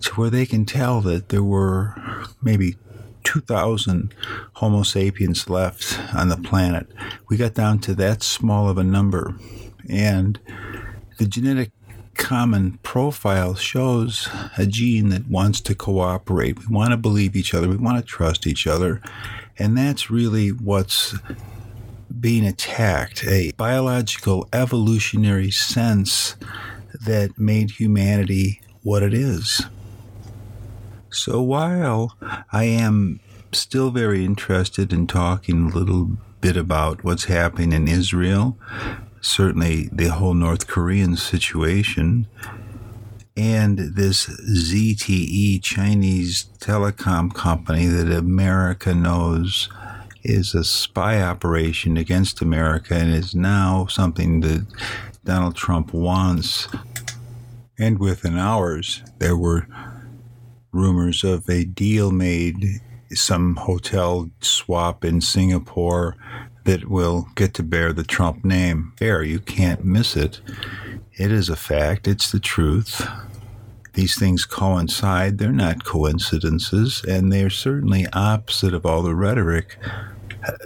to 0.00 0.14
where 0.14 0.30
they 0.30 0.46
can 0.46 0.64
tell 0.64 1.00
that 1.02 1.28
there 1.28 1.42
were 1.42 1.94
maybe 2.42 2.76
2,000 3.24 4.14
Homo 4.54 4.82
sapiens 4.82 5.48
left 5.48 5.98
on 6.14 6.28
the 6.28 6.36
planet. 6.36 6.88
We 7.28 7.36
got 7.36 7.54
down 7.54 7.80
to 7.80 7.94
that 7.96 8.22
small 8.22 8.68
of 8.68 8.78
a 8.78 8.84
number. 8.84 9.34
And 9.88 10.38
the 11.18 11.26
genetic 11.26 11.72
common 12.16 12.78
profile 12.82 13.54
shows 13.54 14.28
a 14.58 14.66
gene 14.66 15.10
that 15.10 15.28
wants 15.28 15.60
to 15.62 15.74
cooperate. 15.74 16.58
We 16.58 16.74
want 16.74 16.90
to 16.90 16.96
believe 16.96 17.36
each 17.36 17.54
other. 17.54 17.68
We 17.68 17.76
want 17.76 17.98
to 17.98 18.04
trust 18.04 18.46
each 18.46 18.66
other. 18.66 19.00
And 19.58 19.76
that's 19.76 20.10
really 20.10 20.48
what's 20.50 21.14
being 22.18 22.46
attacked, 22.46 23.24
a 23.26 23.52
biological 23.56 24.48
evolutionary 24.52 25.50
sense 25.50 26.36
that 27.04 27.38
made 27.38 27.72
humanity 27.72 28.60
what 28.82 29.02
it 29.02 29.12
is. 29.12 29.62
So 31.10 31.40
while 31.42 32.16
I 32.52 32.64
am 32.64 33.20
still 33.52 33.90
very 33.90 34.24
interested 34.24 34.92
in 34.92 35.06
talking 35.06 35.70
a 35.70 35.74
little 35.74 36.16
bit 36.40 36.56
about 36.56 37.02
what's 37.04 37.24
happening 37.24 37.72
in 37.72 37.88
Israel, 37.88 38.56
certainly 39.26 39.88
the 39.92 40.06
whole 40.06 40.34
North 40.34 40.66
Korean 40.66 41.16
situation, 41.16 42.26
and 43.36 43.78
this 43.78 44.26
ZTE 44.26 45.62
Chinese 45.62 46.46
telecom 46.58 47.34
company 47.34 47.86
that 47.86 48.10
America 48.10 48.94
knows 48.94 49.68
is 50.22 50.54
a 50.54 50.64
spy 50.64 51.20
operation 51.20 51.96
against 51.96 52.40
America 52.40 52.94
and 52.94 53.12
is 53.12 53.34
now 53.34 53.86
something 53.86 54.40
that 54.40 54.66
Donald 55.24 55.54
Trump 55.54 55.92
wants. 55.92 56.68
And 57.78 57.98
within 57.98 58.38
hours, 58.38 59.02
there 59.18 59.36
were 59.36 59.66
rumors 60.72 61.22
of 61.24 61.48
a 61.48 61.64
deal 61.64 62.10
made, 62.10 62.80
some 63.12 63.56
hotel 63.56 64.30
swap 64.40 65.04
in 65.04 65.20
Singapore 65.20 66.16
that 66.66 66.90
will 66.90 67.28
get 67.34 67.54
to 67.54 67.62
bear 67.62 67.92
the 67.92 68.04
Trump 68.04 68.44
name. 68.44 68.92
Fair, 68.98 69.22
you 69.22 69.40
can't 69.40 69.84
miss 69.84 70.16
it. 70.16 70.40
It 71.14 71.32
is 71.32 71.48
a 71.48 71.56
fact, 71.56 72.06
it's 72.06 72.30
the 72.30 72.40
truth. 72.40 73.08
These 73.94 74.18
things 74.18 74.44
coincide, 74.44 75.38
they're 75.38 75.52
not 75.52 75.84
coincidences, 75.84 77.02
and 77.08 77.32
they're 77.32 77.48
certainly 77.48 78.06
opposite 78.12 78.74
of 78.74 78.84
all 78.84 79.02
the 79.02 79.14
rhetoric 79.14 79.78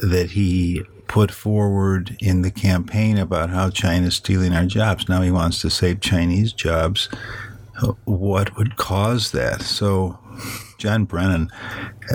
that 0.03 0.33
he 0.33 0.83
put 1.07 1.31
forward 1.31 2.17
in 2.21 2.43
the 2.43 2.51
campaign 2.51 3.17
about 3.19 3.51
how 3.51 3.71
China's 3.71 4.17
stealing 4.17 4.53
our 4.53 4.67
jobs. 4.67 5.09
Now 5.09 5.23
he 5.23 5.31
wants 5.31 5.61
to 5.61 5.71
save 5.71 6.01
Chinese 6.01 6.53
jobs. 6.53 7.09
What 8.05 8.57
would 8.57 8.77
cause 8.77 9.31
that? 9.31 9.63
So, 9.63 10.19
John 10.79 11.05
Brennan, 11.05 11.51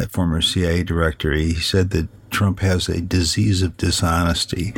former 0.10 0.42
CIA 0.42 0.84
director, 0.84 1.32
he 1.34 1.56
said 1.56 1.92
that 1.92 2.08
Trump 2.36 2.60
has 2.60 2.90
a 2.90 3.00
disease 3.00 3.62
of 3.62 3.78
dishonesty. 3.78 4.74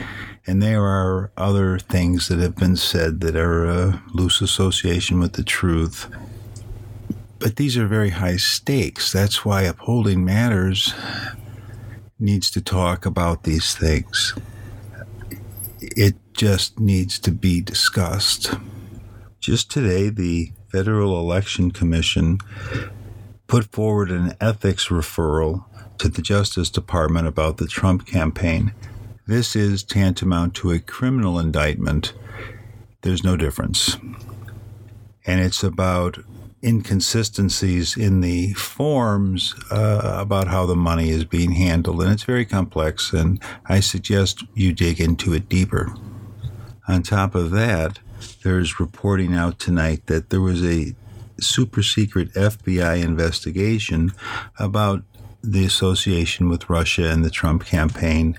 And 0.45 0.61
there 0.61 0.83
are 0.83 1.31
other 1.35 1.79
things 1.79 2.27
that 2.27 2.37
have 2.37 2.55
been 2.55 2.75
said 2.75 3.19
that 3.21 3.35
are 3.35 3.65
a 3.65 4.03
loose 4.13 4.41
association 4.41 5.19
with 5.19 5.33
the 5.33 5.43
truth. 5.43 6.07
But 7.39 7.55
these 7.55 7.75
are 7.75 7.87
very 7.87 8.11
high 8.11 8.37
stakes. 8.37 9.11
That's 9.11 9.43
why 9.43 9.63
upholding 9.63 10.23
matters 10.23 10.93
needs 12.19 12.51
to 12.51 12.61
talk 12.61 13.07
about 13.07 13.41
these 13.41 13.73
things. 13.73 14.35
It 15.81 16.13
just 16.33 16.79
needs 16.79 17.17
to 17.17 17.31
be 17.31 17.59
discussed. 17.59 18.53
Just 19.39 19.71
today, 19.71 20.09
the 20.09 20.51
Federal 20.71 21.19
Election 21.19 21.71
Commission 21.71 22.37
put 23.47 23.65
forward 23.71 24.11
an 24.11 24.35
ethics 24.39 24.89
referral 24.89 25.65
to 25.99 26.09
the 26.09 26.21
Justice 26.21 26.69
Department 26.69 27.27
about 27.27 27.57
the 27.57 27.67
Trump 27.67 28.05
campaign. 28.05 28.73
This 29.25 29.55
is 29.55 29.83
tantamount 29.83 30.53
to 30.55 30.71
a 30.71 30.79
criminal 30.79 31.39
indictment. 31.39 32.13
There's 33.01 33.23
no 33.23 33.35
difference. 33.35 33.97
And 35.25 35.41
it's 35.41 35.63
about 35.63 36.19
inconsistencies 36.63 37.95
in 37.95 38.21
the 38.21 38.53
forms 38.53 39.53
uh, 39.69 40.17
about 40.19 40.47
how 40.47 40.65
the 40.65 40.75
money 40.75 41.09
is 41.09 41.23
being 41.23 41.51
handled. 41.51 42.01
And 42.01 42.11
it's 42.11 42.23
very 42.23 42.45
complex, 42.45 43.13
and 43.13 43.41
I 43.65 43.79
suggest 43.79 44.43
you 44.53 44.73
dig 44.73 44.99
into 44.99 45.33
it 45.33 45.49
deeper. 45.49 45.93
On 46.87 47.03
top 47.03 47.35
of 47.35 47.51
that, 47.51 47.99
there's 48.43 48.79
reporting 48.79 49.33
out 49.33 49.59
tonight 49.59 50.07
that 50.07 50.29
there 50.29 50.41
was 50.41 50.63
a 50.63 50.95
super 51.39 51.83
secret 51.83 52.33
FBI 52.33 53.03
investigation 53.03 54.13
about 54.57 55.03
the 55.51 55.65
association 55.65 56.49
with 56.49 56.69
Russia 56.69 57.09
and 57.09 57.23
the 57.23 57.29
Trump 57.29 57.65
campaign 57.65 58.37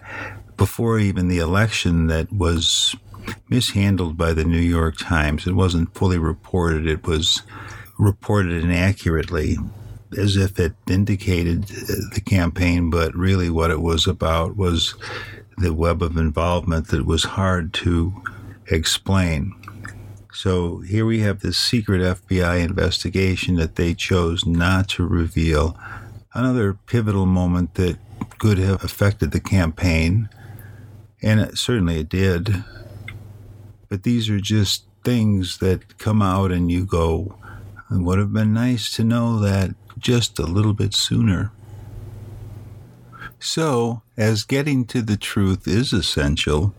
before 0.57 0.99
even 0.99 1.29
the 1.29 1.39
election 1.39 2.07
that 2.09 2.33
was 2.33 2.95
mishandled 3.49 4.17
by 4.17 4.33
the 4.33 4.45
New 4.45 4.59
York 4.59 4.97
Times. 4.99 5.47
It 5.47 5.55
wasn't 5.55 5.95
fully 5.95 6.19
reported. 6.19 6.87
It 6.87 7.07
was 7.07 7.43
reported 7.99 8.63
inaccurately 8.63 9.57
as 10.17 10.37
if 10.37 10.59
it 10.59 10.75
indicated 10.89 11.65
uh, 11.65 12.15
the 12.15 12.23
campaign, 12.25 12.91
but 12.91 13.15
really 13.15 13.51
what 13.51 13.71
it 13.71 13.81
was 13.81 14.07
about 14.07 14.57
was 14.57 14.95
the 15.59 15.75
web 15.75 16.03
of 16.03 16.17
involvement 16.17 16.89
that 16.89 17.05
was 17.05 17.25
hard 17.25 17.75
to 17.75 18.13
explain. 18.71 19.55
So 20.33 20.79
here 20.79 21.05
we 21.05 21.21
have 21.21 21.41
this 21.41 21.59
secret 21.59 22.01
FBI 22.01 22.61
investigation 22.61 23.57
that 23.57 23.77
they 23.77 23.95
chose 23.95 24.47
not 24.47 24.89
to 24.91 25.07
reveal. 25.07 25.77
Another 26.39 26.75
pivotal 26.75 27.27
moment 27.27 27.75
that 27.75 27.99
could 28.39 28.59
have 28.59 28.85
affected 28.85 29.33
the 29.33 29.41
campaign, 29.41 30.29
and 31.21 31.41
it, 31.41 31.59
certainly 31.59 31.99
it 31.99 32.09
did. 32.09 32.63
But 33.89 34.05
these 34.05 34.31
are 34.31 34.39
just 34.39 34.85
things 35.03 35.59
that 35.59 35.99
come 35.99 36.23
out 36.23 36.53
and 36.53 36.71
you 36.71 36.87
go, 36.87 37.35
it 37.91 38.03
would 38.03 38.21
have 38.21 38.33
been 38.33 38.55
nice 38.55 38.95
to 38.95 39.03
know 39.03 39.41
that 39.41 39.75
just 39.99 40.39
a 40.39 40.45
little 40.45 40.75
bit 40.75 40.95
sooner. 40.95 41.51
So, 43.41 44.03
as 44.17 44.45
getting 44.45 44.85
to 44.85 45.03
the 45.03 45.17
truth 45.17 45.67
is 45.67 45.93
essential, 45.93 46.73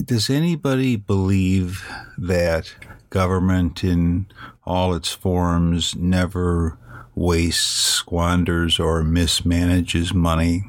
does 0.00 0.30
anybody 0.30 0.94
believe 0.94 1.84
that 2.16 2.76
government 3.10 3.82
in 3.82 4.26
all 4.64 4.94
its 4.94 5.10
forms 5.10 5.96
never 5.96 6.78
wastes, 7.14 7.64
squanders, 7.64 8.78
or 8.78 9.02
mismanages 9.02 10.12
money? 10.14 10.64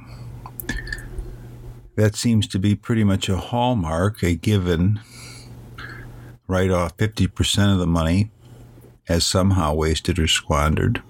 That 1.95 2.15
seems 2.15 2.47
to 2.47 2.59
be 2.59 2.75
pretty 2.75 3.03
much 3.03 3.29
a 3.29 3.37
hallmark, 3.37 4.21
a 4.21 4.35
given. 4.35 4.99
Write 6.47 6.71
off 6.71 6.97
50% 6.97 7.71
of 7.71 7.79
the 7.79 7.87
money 7.87 8.29
as 9.07 9.25
somehow 9.25 9.73
wasted 9.73 10.19
or 10.19 10.27
squandered. 10.27 11.01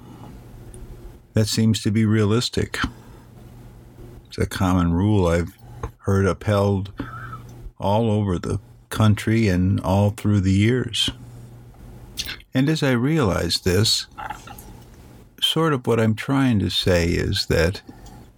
that 1.34 1.48
seems 1.48 1.82
to 1.84 1.92
be 1.92 2.06
realistic. 2.06 2.80
It's 4.28 4.38
a 4.38 4.46
common 4.46 4.94
rule 4.94 5.28
I've 5.28 5.58
heard 6.00 6.26
upheld 6.26 6.92
all 7.78 8.10
over 8.10 8.40
the 8.40 8.60
country 8.90 9.48
and 9.48 9.80
all 9.82 10.12
through 10.12 10.42
the 10.42 10.54
years. 10.54 11.10
And 12.54 12.70
as 12.70 12.82
I 12.84 12.92
realize 12.92 13.60
this, 13.60 14.08
sort 15.56 15.72
of 15.72 15.88
what 15.88 16.02
I'm 16.02 16.16
trying 16.16 16.60
to 16.60 16.70
say 16.70 17.06
is 17.06 17.46
that 17.46 17.82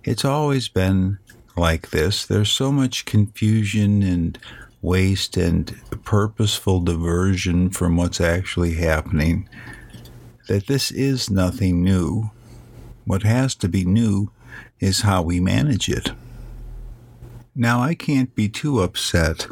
it's 0.04 0.24
always 0.24 0.68
been 0.68 1.18
like 1.56 1.90
this. 1.90 2.24
There's 2.24 2.52
so 2.52 2.72
much 2.72 3.06
confusion 3.06 4.04
and 4.04 4.38
waste 4.84 5.36
and 5.36 5.76
purposeful 6.04 6.80
diversion 6.82 7.72
from 7.72 7.98
what's 7.98 8.22
actually 8.22 8.76
happening 8.76 9.50
that 10.48 10.68
this 10.68 10.92
is 10.92 11.28
nothing 11.28 11.84
new. 11.84 12.30
What 13.06 13.24
has 13.24 13.56
to 13.56 13.68
be 13.68 13.84
new 13.84 14.30
is 14.80 15.02
how 15.02 15.24
we 15.24 15.40
manage 15.40 15.90
it. 15.90 16.12
Now, 17.56 17.82
I 17.82 17.96
can't 17.96 18.36
be 18.36 18.48
too 18.48 18.82
upset 18.82 19.48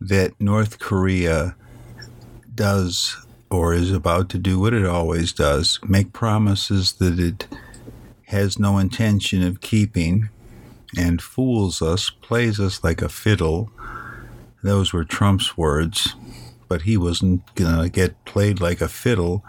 that 0.00 0.40
North 0.40 0.80
Korea 0.80 1.54
does 2.52 3.16
or 3.50 3.74
is 3.74 3.92
about 3.92 4.28
to 4.30 4.38
do 4.38 4.58
what 4.58 4.74
it 4.74 4.84
always 4.84 5.32
does 5.32 5.78
make 5.86 6.12
promises 6.12 6.94
that 6.94 7.18
it 7.18 7.46
has 8.26 8.58
no 8.58 8.78
intention 8.78 9.42
of 9.42 9.60
keeping 9.60 10.28
and 10.96 11.22
fools 11.22 11.80
us, 11.80 12.10
plays 12.10 12.58
us 12.58 12.82
like 12.82 13.02
a 13.02 13.08
fiddle. 13.08 13.70
Those 14.62 14.92
were 14.92 15.04
Trump's 15.04 15.56
words, 15.56 16.16
but 16.68 16.82
he 16.82 16.96
wasn't 16.96 17.54
going 17.54 17.80
to 17.80 17.88
get 17.88 18.24
played 18.24 18.60
like 18.60 18.80
a 18.80 18.88
fiddle 18.88 19.44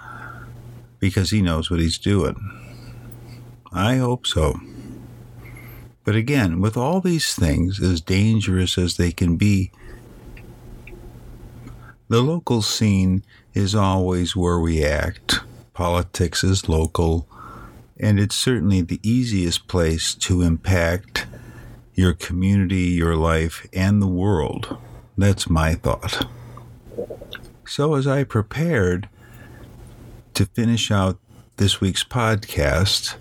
because 0.99 1.31
he 1.31 1.41
knows 1.41 1.69
what 1.69 1.79
he's 1.79 1.97
doing. 1.97 2.35
I 3.71 3.95
hope 3.97 4.27
so. 4.27 4.59
But 6.03 6.15
again, 6.15 6.61
with 6.61 6.77
all 6.77 7.01
these 7.01 7.35
things, 7.35 7.81
as 7.81 7.99
dangerous 7.99 8.77
as 8.77 8.97
they 8.97 9.11
can 9.11 9.35
be, 9.37 9.71
the 12.07 12.21
local 12.21 12.61
scene 12.61 13.23
is 13.57 13.73
always 13.73 14.35
where 14.35 14.59
we 14.59 14.85
act. 14.85 15.39
Politics 15.73 16.43
is 16.43 16.69
local, 16.69 17.27
and 17.99 18.19
it's 18.19 18.35
certainly 18.35 18.81
the 18.81 18.99
easiest 19.01 19.67
place 19.67 20.13
to 20.13 20.43
impact 20.43 21.25
your 21.95 22.13
community, 22.13 22.83
your 22.83 23.15
life, 23.15 23.65
and 23.73 23.99
the 23.99 24.07
world. 24.07 24.77
That's 25.17 25.49
my 25.49 25.73
thought. 25.73 26.27
So, 27.65 27.95
as 27.95 28.05
I 28.05 28.23
prepared 28.23 29.09
to 30.35 30.45
finish 30.45 30.91
out 30.91 31.17
this 31.57 31.81
week's 31.81 32.03
podcast, 32.03 33.15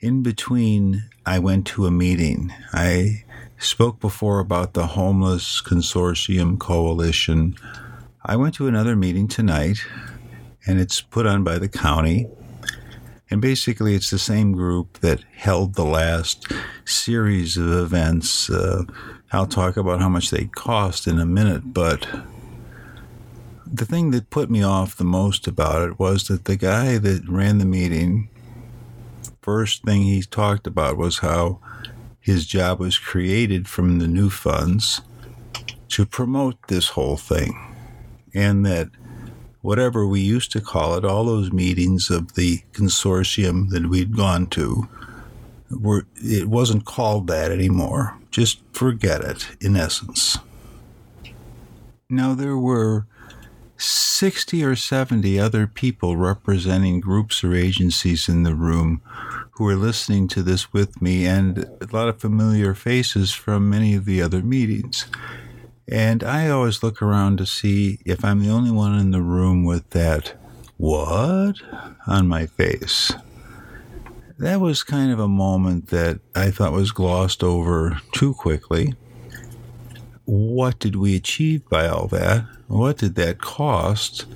in 0.00 0.24
between, 0.24 1.04
I 1.24 1.38
went 1.38 1.68
to 1.68 1.86
a 1.86 1.92
meeting. 1.92 2.52
I 2.72 3.22
spoke 3.58 4.00
before 4.00 4.40
about 4.40 4.74
the 4.74 4.88
Homeless 4.88 5.62
Consortium 5.62 6.58
Coalition. 6.58 7.54
I 8.24 8.36
went 8.36 8.54
to 8.54 8.66
another 8.66 8.96
meeting 8.96 9.28
tonight, 9.28 9.78
and 10.66 10.80
it's 10.80 11.00
put 11.00 11.26
on 11.26 11.44
by 11.44 11.58
the 11.58 11.68
county. 11.68 12.26
And 13.30 13.40
basically, 13.40 13.94
it's 13.94 14.10
the 14.10 14.18
same 14.18 14.52
group 14.52 14.98
that 15.00 15.22
held 15.34 15.74
the 15.74 15.84
last 15.84 16.50
series 16.84 17.56
of 17.56 17.70
events. 17.70 18.50
Uh, 18.50 18.84
I'll 19.32 19.46
talk 19.46 19.76
about 19.76 20.00
how 20.00 20.08
much 20.08 20.30
they 20.30 20.46
cost 20.46 21.06
in 21.06 21.18
a 21.18 21.26
minute, 21.26 21.72
but 21.72 22.06
the 23.66 23.84
thing 23.84 24.10
that 24.12 24.30
put 24.30 24.50
me 24.50 24.62
off 24.62 24.96
the 24.96 25.04
most 25.04 25.46
about 25.46 25.88
it 25.88 25.98
was 25.98 26.28
that 26.28 26.46
the 26.46 26.56
guy 26.56 26.98
that 26.98 27.28
ran 27.28 27.58
the 27.58 27.66
meeting, 27.66 28.30
first 29.42 29.84
thing 29.84 30.02
he 30.02 30.22
talked 30.22 30.66
about 30.66 30.96
was 30.96 31.18
how 31.18 31.60
his 32.18 32.46
job 32.46 32.80
was 32.80 32.98
created 32.98 33.68
from 33.68 33.98
the 33.98 34.08
new 34.08 34.30
funds 34.30 35.02
to 35.88 36.04
promote 36.06 36.68
this 36.68 36.88
whole 36.88 37.16
thing, 37.16 37.67
and 38.38 38.64
that 38.64 38.88
whatever 39.62 40.06
we 40.06 40.20
used 40.20 40.52
to 40.52 40.60
call 40.60 40.94
it, 40.94 41.04
all 41.04 41.24
those 41.24 41.52
meetings 41.52 42.08
of 42.08 42.34
the 42.34 42.62
consortium 42.72 43.70
that 43.70 43.88
we'd 43.88 44.16
gone 44.16 44.46
to, 44.46 44.88
were 45.70 46.06
it 46.16 46.48
wasn't 46.48 46.84
called 46.84 47.26
that 47.26 47.50
anymore. 47.50 48.16
Just 48.30 48.60
forget 48.72 49.22
it, 49.22 49.48
in 49.60 49.76
essence. 49.76 50.38
Now 52.08 52.34
there 52.34 52.56
were 52.56 53.06
60 53.76 54.64
or 54.64 54.76
70 54.76 55.38
other 55.38 55.66
people 55.66 56.16
representing 56.16 57.00
groups 57.00 57.44
or 57.44 57.54
agencies 57.54 58.28
in 58.28 58.44
the 58.44 58.54
room 58.54 59.02
who 59.52 59.64
were 59.64 59.74
listening 59.74 60.28
to 60.28 60.42
this 60.42 60.72
with 60.72 61.02
me, 61.02 61.26
and 61.26 61.58
a 61.80 61.88
lot 61.92 62.08
of 62.08 62.20
familiar 62.20 62.74
faces 62.74 63.32
from 63.32 63.68
many 63.68 63.94
of 63.94 64.04
the 64.04 64.22
other 64.22 64.42
meetings. 64.42 65.06
And 65.90 66.22
I 66.22 66.50
always 66.50 66.82
look 66.82 67.00
around 67.00 67.38
to 67.38 67.46
see 67.46 67.98
if 68.04 68.22
I'm 68.24 68.40
the 68.40 68.50
only 68.50 68.70
one 68.70 68.98
in 68.98 69.10
the 69.10 69.22
room 69.22 69.64
with 69.64 69.88
that 69.90 70.34
what 70.76 71.56
on 72.06 72.28
my 72.28 72.46
face. 72.46 73.12
That 74.38 74.60
was 74.60 74.82
kind 74.82 75.10
of 75.10 75.18
a 75.18 75.26
moment 75.26 75.88
that 75.88 76.20
I 76.34 76.50
thought 76.50 76.72
was 76.72 76.92
glossed 76.92 77.42
over 77.42 78.00
too 78.12 78.34
quickly. 78.34 78.94
What 80.26 80.78
did 80.78 80.94
we 80.94 81.16
achieve 81.16 81.66
by 81.70 81.88
all 81.88 82.06
that? 82.08 82.44
What 82.66 82.98
did 82.98 83.14
that 83.14 83.40
cost? 83.40 84.26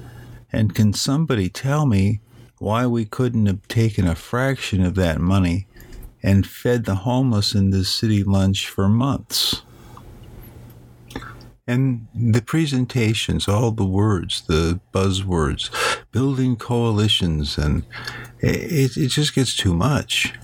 And 0.50 0.74
can 0.74 0.94
somebody 0.94 1.50
tell 1.50 1.86
me 1.86 2.20
why 2.58 2.86
we 2.86 3.04
couldn't 3.04 3.46
have 3.46 3.68
taken 3.68 4.06
a 4.06 4.14
fraction 4.14 4.82
of 4.84 4.94
that 4.94 5.20
money 5.20 5.66
and 6.22 6.46
fed 6.46 6.86
the 6.86 6.94
homeless 6.94 7.54
in 7.54 7.70
this 7.70 7.90
city 7.90 8.24
lunch 8.24 8.68
for 8.68 8.88
months? 8.88 9.62
And 11.66 12.08
the 12.12 12.42
presentations, 12.42 13.46
all 13.46 13.70
the 13.70 13.84
words, 13.84 14.42
the 14.48 14.80
buzzwords, 14.92 15.70
building 16.10 16.56
coalitions, 16.56 17.56
and 17.56 17.84
it, 18.40 18.96
it 18.96 19.08
just 19.08 19.34
gets 19.34 19.56
too 19.56 19.72
much. 19.72 20.34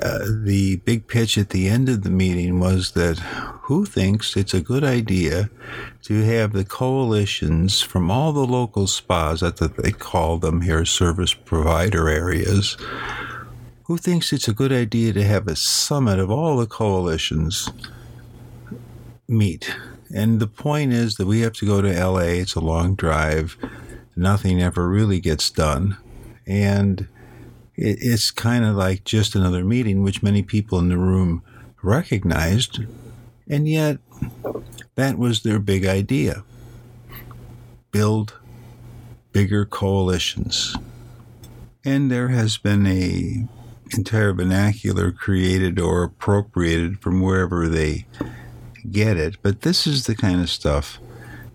Uh, 0.00 0.20
the 0.44 0.76
big 0.84 1.08
pitch 1.08 1.36
at 1.38 1.50
the 1.50 1.68
end 1.68 1.88
of 1.88 2.02
the 2.02 2.10
meeting 2.10 2.58
was 2.58 2.92
that 2.92 3.18
who 3.62 3.84
thinks 3.84 4.36
it's 4.36 4.54
a 4.54 4.60
good 4.60 4.84
idea 4.84 5.50
to 6.02 6.22
have 6.22 6.52
the 6.52 6.64
coalitions 6.64 7.80
from 7.80 8.10
all 8.10 8.32
the 8.32 8.46
local 8.46 8.86
spas, 8.86 9.40
that's 9.40 9.60
what 9.60 9.76
they 9.76 9.92
call 9.92 10.38
them 10.38 10.60
here, 10.62 10.84
service 10.84 11.34
provider 11.34 12.08
areas, 12.08 12.76
who 13.84 13.96
thinks 13.96 14.32
it's 14.32 14.48
a 14.48 14.54
good 14.54 14.72
idea 14.72 15.12
to 15.12 15.24
have 15.24 15.48
a 15.48 15.56
summit 15.56 16.18
of 16.18 16.30
all 16.30 16.56
the 16.56 16.66
coalitions 16.66 17.70
meet 19.28 19.74
and 20.14 20.40
the 20.40 20.46
point 20.46 20.92
is 20.92 21.16
that 21.16 21.26
we 21.26 21.40
have 21.40 21.54
to 21.54 21.66
go 21.66 21.80
to 21.82 22.06
LA. 22.06 22.38
It's 22.40 22.54
a 22.54 22.60
long 22.60 22.94
drive. 22.94 23.56
Nothing 24.14 24.62
ever 24.62 24.88
really 24.88 25.20
gets 25.20 25.50
done. 25.50 25.96
And 26.46 27.08
it, 27.74 27.98
it's 28.00 28.30
kind 28.30 28.64
of 28.64 28.76
like 28.76 29.04
just 29.04 29.34
another 29.34 29.64
meeting, 29.64 30.02
which 30.02 30.22
many 30.22 30.42
people 30.42 30.78
in 30.78 30.88
the 30.88 30.98
room 30.98 31.42
recognized. 31.82 32.80
And 33.48 33.68
yet, 33.68 33.98
that 34.94 35.18
was 35.18 35.42
their 35.42 35.58
big 35.58 35.86
idea 35.86 36.44
build 37.92 38.34
bigger 39.32 39.64
coalitions. 39.64 40.76
And 41.84 42.10
there 42.10 42.28
has 42.28 42.58
been 42.58 42.86
a 42.86 43.46
entire 43.92 44.32
vernacular 44.32 45.12
created 45.12 45.78
or 45.78 46.02
appropriated 46.02 47.00
from 47.00 47.20
wherever 47.20 47.68
they 47.68 48.06
get 48.92 49.16
it, 49.16 49.36
but 49.42 49.62
this 49.62 49.86
is 49.86 50.06
the 50.06 50.14
kind 50.14 50.40
of 50.40 50.50
stuff 50.50 50.98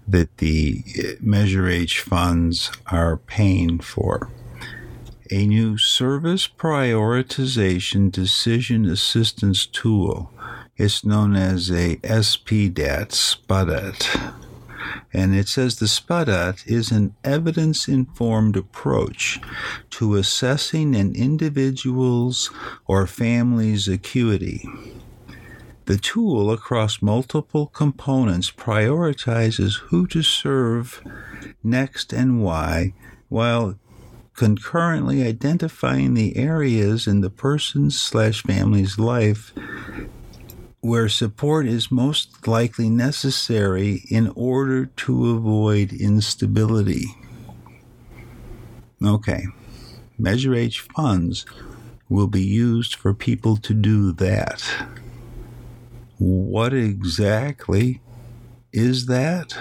that 0.07 0.37
the 0.37 0.83
eh, 0.97 1.13
Measure 1.21 1.67
H 1.67 2.01
funds 2.01 2.71
are 2.87 3.17
paying 3.17 3.79
for. 3.79 4.29
A 5.29 5.45
new 5.45 5.77
service 5.77 6.47
prioritization 6.47 8.11
decision 8.11 8.85
assistance 8.85 9.65
tool. 9.65 10.31
It's 10.75 11.05
known 11.05 11.35
as 11.35 11.69
a 11.69 11.95
SPDAT, 11.97 13.11
SPDAT. 13.11 14.33
And 15.13 15.35
it 15.35 15.47
says 15.47 15.75
the 15.75 15.85
SPDAT 15.85 16.67
is 16.67 16.91
an 16.91 17.15
evidence 17.23 17.87
informed 17.87 18.57
approach 18.57 19.39
to 19.91 20.15
assessing 20.15 20.95
an 20.95 21.15
individual's 21.15 22.51
or 22.87 23.07
family's 23.07 23.87
acuity 23.87 24.65
the 25.91 25.97
tool 25.97 26.51
across 26.51 27.01
multiple 27.01 27.65
components 27.65 28.49
prioritizes 28.49 29.77
who 29.77 30.07
to 30.07 30.23
serve 30.23 31.03
next 31.65 32.13
and 32.13 32.41
why, 32.41 32.93
while 33.27 33.77
concurrently 34.33 35.21
identifying 35.21 36.13
the 36.13 36.37
areas 36.37 37.07
in 37.07 37.19
the 37.19 37.29
person's 37.29 37.99
slash 37.99 38.41
family's 38.43 38.97
life 38.97 39.51
where 40.79 41.09
support 41.09 41.65
is 41.65 41.91
most 41.91 42.47
likely 42.47 42.89
necessary 42.89 44.05
in 44.09 44.31
order 44.33 44.85
to 44.85 45.35
avoid 45.35 45.91
instability. 45.91 47.03
Okay, 49.03 49.43
Measure 50.17 50.55
H 50.55 50.79
funds 50.95 51.45
will 52.07 52.27
be 52.27 52.43
used 52.45 52.95
for 52.95 53.13
people 53.13 53.57
to 53.57 53.73
do 53.73 54.13
that. 54.13 54.63
What 56.23 56.71
exactly 56.71 57.99
is 58.71 59.07
that? 59.07 59.57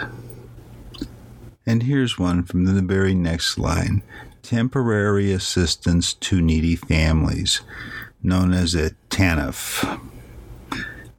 And 1.64 1.84
here's 1.84 2.18
one 2.18 2.42
from 2.42 2.66
the 2.66 2.82
very 2.82 3.14
next 3.14 3.56
line 3.56 4.02
temporary 4.42 5.32
assistance 5.32 6.12
to 6.12 6.42
needy 6.42 6.76
families, 6.76 7.62
known 8.22 8.52
as 8.52 8.74
a 8.74 8.90
TANF. 9.08 10.02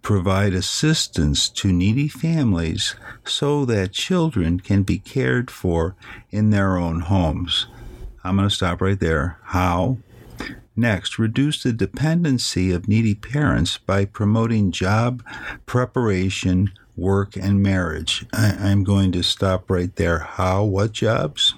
Provide 0.04 0.54
assistance 0.54 1.50
to 1.50 1.74
needy 1.74 2.08
families 2.08 2.96
so 3.26 3.66
that 3.66 3.94
children 3.94 4.60
can 4.60 4.84
be 4.84 5.00
cared 5.00 5.50
for 5.50 5.96
in 6.30 6.52
their 6.52 6.78
own 6.78 7.00
homes. 7.00 7.66
I'm 8.24 8.36
going 8.36 8.48
to 8.48 8.54
stop 8.54 8.80
right 8.80 9.00
there. 9.00 9.40
How? 9.46 9.98
Next, 10.76 11.20
reduce 11.20 11.64
the 11.64 11.74
dependency 11.74 12.72
of 12.72 12.88
needy 12.88 13.14
parents 13.14 13.78
by 13.78 14.06
promoting 14.06 14.72
job 14.72 15.24
preparation, 15.66 16.72
work, 16.96 17.36
and 17.36 17.62
marriage. 17.62 18.26
I, 18.32 18.70
am 18.70 18.84
going 18.84 19.12
to 19.12 19.24
stop 19.24 19.70
right 19.70 19.94
there. 19.96 20.20
How? 20.20 20.64
What 20.64 20.94
jobs? 20.94 21.56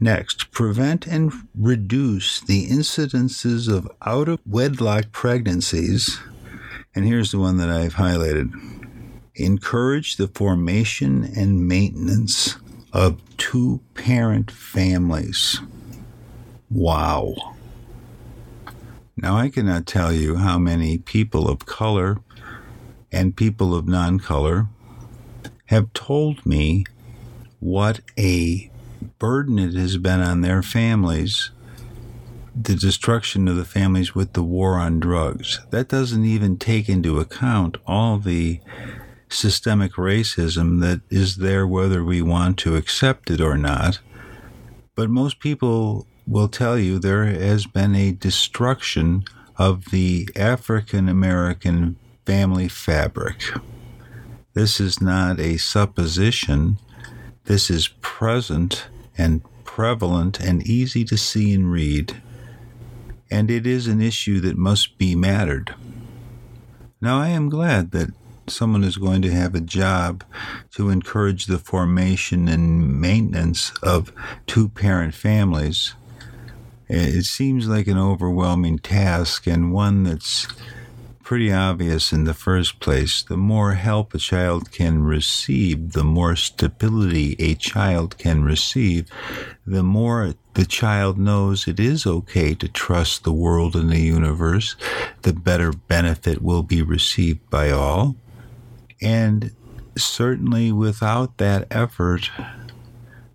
Next, 0.00 0.50
prevent 0.50 1.06
and 1.06 1.32
reduce 1.54 2.40
the 2.40 2.66
incidences 2.66 3.72
of 3.72 3.88
out 4.04 4.28
of 4.28 4.40
wedlock 4.44 5.12
pregnancies. 5.12 6.18
And 6.94 7.06
here's 7.06 7.30
the 7.30 7.38
one 7.38 7.56
that 7.58 7.70
I've 7.70 7.94
highlighted 7.94 8.52
encourage 9.38 10.16
the 10.16 10.28
formation 10.28 11.22
and 11.36 11.68
maintenance 11.68 12.56
of 12.92 13.20
two 13.36 13.80
parent 13.94 14.50
families. 14.50 15.60
Wow. 16.70 17.55
Now, 19.16 19.36
I 19.36 19.48
cannot 19.48 19.86
tell 19.86 20.12
you 20.12 20.36
how 20.36 20.58
many 20.58 20.98
people 20.98 21.48
of 21.48 21.64
color 21.64 22.18
and 23.10 23.36
people 23.36 23.74
of 23.74 23.88
non 23.88 24.18
color 24.18 24.68
have 25.66 25.92
told 25.94 26.44
me 26.44 26.84
what 27.58 28.00
a 28.18 28.70
burden 29.18 29.58
it 29.58 29.74
has 29.74 29.96
been 29.96 30.20
on 30.20 30.42
their 30.42 30.62
families 30.62 31.50
the 32.58 32.74
destruction 32.74 33.48
of 33.48 33.56
the 33.56 33.64
families 33.64 34.14
with 34.14 34.32
the 34.32 34.42
war 34.42 34.78
on 34.78 34.98
drugs. 34.98 35.60
That 35.70 35.88
doesn't 35.88 36.24
even 36.24 36.56
take 36.56 36.88
into 36.88 37.20
account 37.20 37.76
all 37.86 38.18
the 38.18 38.60
systemic 39.28 39.92
racism 39.94 40.80
that 40.80 41.02
is 41.10 41.36
there, 41.36 41.66
whether 41.66 42.02
we 42.02 42.22
want 42.22 42.58
to 42.58 42.76
accept 42.76 43.30
it 43.30 43.40
or 43.40 43.58
not. 43.58 44.00
But 44.94 45.10
most 45.10 45.38
people 45.38 46.06
will 46.26 46.48
tell 46.48 46.78
you 46.78 46.98
there 46.98 47.24
has 47.26 47.66
been 47.66 47.94
a 47.94 48.12
destruction 48.12 49.24
of 49.56 49.86
the 49.86 50.28
African 50.34 51.08
American 51.08 51.96
family 52.24 52.68
fabric. 52.68 53.42
This 54.54 54.80
is 54.80 55.00
not 55.00 55.38
a 55.38 55.56
supposition. 55.56 56.78
This 57.44 57.70
is 57.70 57.88
present 58.00 58.86
and 59.16 59.42
prevalent 59.64 60.40
and 60.40 60.66
easy 60.66 61.04
to 61.04 61.16
see 61.16 61.54
and 61.54 61.70
read. 61.70 62.20
And 63.30 63.50
it 63.50 63.66
is 63.66 63.86
an 63.86 64.00
issue 64.00 64.40
that 64.40 64.56
must 64.56 64.98
be 64.98 65.14
mattered. 65.14 65.74
Now, 67.00 67.18
I 67.18 67.28
am 67.28 67.48
glad 67.48 67.90
that 67.92 68.10
someone 68.48 68.84
is 68.84 68.96
going 68.96 69.22
to 69.22 69.30
have 69.30 69.54
a 69.54 69.60
job 69.60 70.24
to 70.72 70.90
encourage 70.90 71.46
the 71.46 71.58
formation 71.58 72.48
and 72.48 73.00
maintenance 73.00 73.72
of 73.82 74.12
two 74.46 74.68
parent 74.68 75.14
families 75.14 75.94
Eh, 76.88 77.18
it 77.18 77.24
seems 77.24 77.68
like 77.68 77.86
an 77.86 77.98
overwhelming 77.98 78.78
task 78.78 79.46
and 79.46 79.72
one 79.72 80.04
that's 80.04 80.46
pretty 81.26 81.52
obvious 81.52 82.12
in 82.12 82.22
the 82.22 82.34
first 82.34 82.78
place. 82.78 83.24
The 83.24 83.36
more 83.36 83.72
help 83.72 84.14
a 84.14 84.18
child 84.18 84.70
can 84.70 85.02
receive, 85.02 85.92
the 85.92 86.04
more 86.04 86.36
stability 86.36 87.34
a 87.40 87.56
child 87.56 88.16
can 88.16 88.44
receive, 88.44 89.10
the 89.66 89.82
more 89.82 90.34
the 90.54 90.64
child 90.64 91.18
knows 91.18 91.66
it 91.66 91.80
is 91.80 92.06
okay 92.06 92.54
to 92.54 92.68
trust 92.68 93.24
the 93.24 93.32
world 93.32 93.74
and 93.74 93.90
the 93.90 93.98
universe, 94.00 94.76
the 95.22 95.32
better 95.32 95.72
benefit 95.72 96.40
will 96.40 96.62
be 96.62 96.80
received 96.80 97.50
by 97.50 97.72
all. 97.72 98.14
And 99.02 99.50
certainly 99.98 100.70
without 100.70 101.38
that 101.38 101.66
effort, 101.72 102.30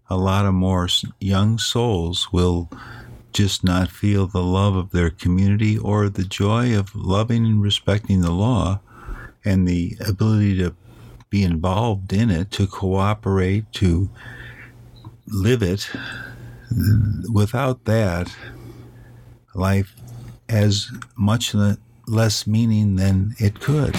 a 0.10 0.16
lot 0.16 0.46
of 0.46 0.54
more 0.54 0.88
young 1.20 1.58
souls 1.58 2.32
will 2.32 2.70
just 3.34 3.64
not 3.64 3.90
feel 3.90 4.28
the 4.28 4.44
love 4.44 4.76
of 4.76 4.92
their 4.92 5.10
community 5.10 5.78
or 5.78 6.10
the 6.10 6.24
joy 6.24 6.78
of 6.78 6.96
loving 6.96 7.46
and 7.46 7.62
respecting 7.62 8.22
the 8.22 8.32
law 8.32 8.80
and 9.44 9.68
the 9.68 9.98
ability 10.08 10.58
to 10.58 10.76
be 11.30 11.44
involved 11.44 12.14
in 12.14 12.30
it, 12.30 12.52
to 12.52 12.68
cooperate, 12.68 13.72
to 13.72 14.10
live 15.28 15.64
it. 15.64 15.90
Without 17.32 17.86
that, 17.86 18.34
life 19.56 19.96
has 20.50 20.92
much 21.16 21.56
less 22.08 22.46
meaning 22.46 22.96
than 22.98 23.36
it 23.40 23.60
could. 23.60 23.96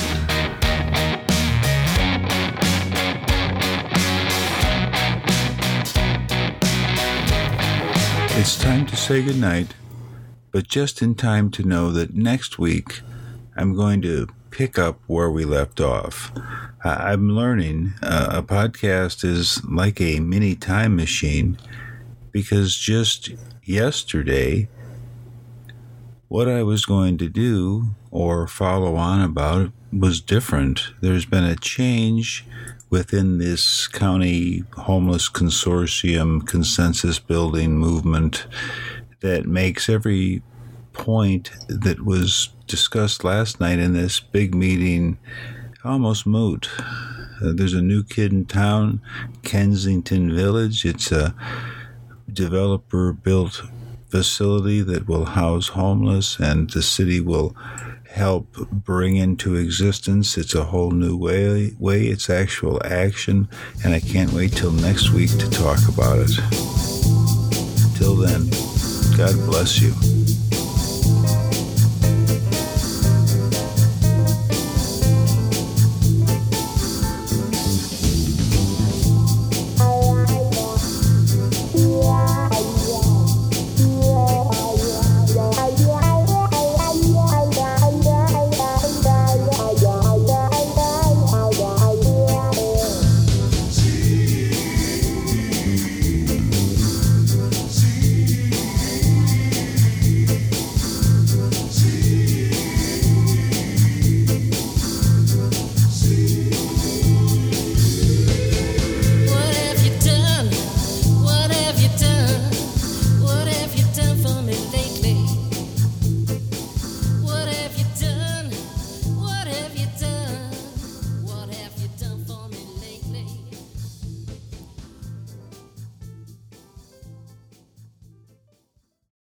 It's 8.35 8.57
time 8.57 8.87
to 8.87 8.97
say 8.97 9.23
goodnight, 9.23 9.75
but 10.53 10.67
just 10.67 11.03
in 11.03 11.15
time 11.15 11.51
to 11.51 11.63
know 11.63 11.91
that 11.93 12.15
next 12.15 12.59
week 12.59 13.03
I'm 13.55 13.77
going 13.77 14.01
to 14.03 14.27
pick 14.51 14.79
up 14.79 14.99
where 15.07 15.31
we 15.31 15.45
left 15.45 15.81
off. 15.81 16.33
I'm 16.83 17.29
learning 17.29 17.93
uh, 18.03 18.29
a 18.31 18.43
podcast 18.43 19.23
is 19.23 19.63
like 19.65 20.01
a 20.01 20.21
mini 20.21 20.55
time 20.55 20.97
machine 20.97 21.59
because 22.33 22.75
just 22.75 23.31
yesterday, 23.65 24.69
what 26.29 26.49
I 26.49 26.63
was 26.63 26.87
going 26.87 27.19
to 27.19 27.29
do 27.29 27.95
or 28.11 28.47
follow 28.49 28.97
on 28.97 29.21
about 29.21 29.73
was 29.93 30.23
different. 30.23 30.81
There's 31.03 31.27
been 31.27 31.45
a 31.45 31.55
change 31.55 32.47
within 32.93 33.39
this 33.39 33.87
county 33.87 34.63
homeless 34.77 35.31
consortium 35.31 36.47
consensus 36.47 37.19
building 37.19 37.79
movement 37.79 38.47
that 39.21 39.47
makes 39.47 39.89
every 39.89 40.43
point 40.93 41.51
that 41.69 42.05
was 42.05 42.51
discussed 42.67 43.25
last 43.25 43.59
night 43.59 43.79
in 43.79 43.95
this 43.95 44.21
big 44.21 44.55
meeting 44.55 45.17
almost 45.83 46.27
moot. 46.27 46.69
Uh, 46.79 47.53
there's 47.55 47.73
a 47.73 47.81
new 47.81 48.05
kid 48.05 48.31
in 48.31 48.45
town, 48.45 49.01
Kensington 49.43 50.31
Village. 50.37 50.85
It's 50.85 51.11
a 51.11 51.35
developer 52.31 53.15
built 53.15 53.63
facility 54.11 54.83
that 54.83 55.09
will 55.09 55.25
house 55.25 55.69
homeless, 55.69 56.39
and 56.39 56.69
the 56.69 56.83
city 56.83 57.21
will 57.21 57.57
help 58.13 58.53
bring 58.71 59.17
into 59.17 59.57
existence. 59.57 60.37
It's 60.37 60.55
a 60.55 60.65
whole 60.65 60.91
new 60.91 61.17
way, 61.17 61.73
way 61.79 62.07
it's 62.07 62.29
actual 62.29 62.81
action, 62.85 63.49
and 63.85 63.95
I 63.95 64.01
can't 64.01 64.33
wait 64.33 64.53
till 64.53 64.73
next 64.73 65.11
week 65.11 65.31
to 65.31 65.51
talk 65.51 65.81
about 65.89 66.19
it. 66.19 66.39
Until 67.85 68.17
then, 68.17 68.49
God 69.17 69.35
bless 69.47 69.81
you. 69.81 70.22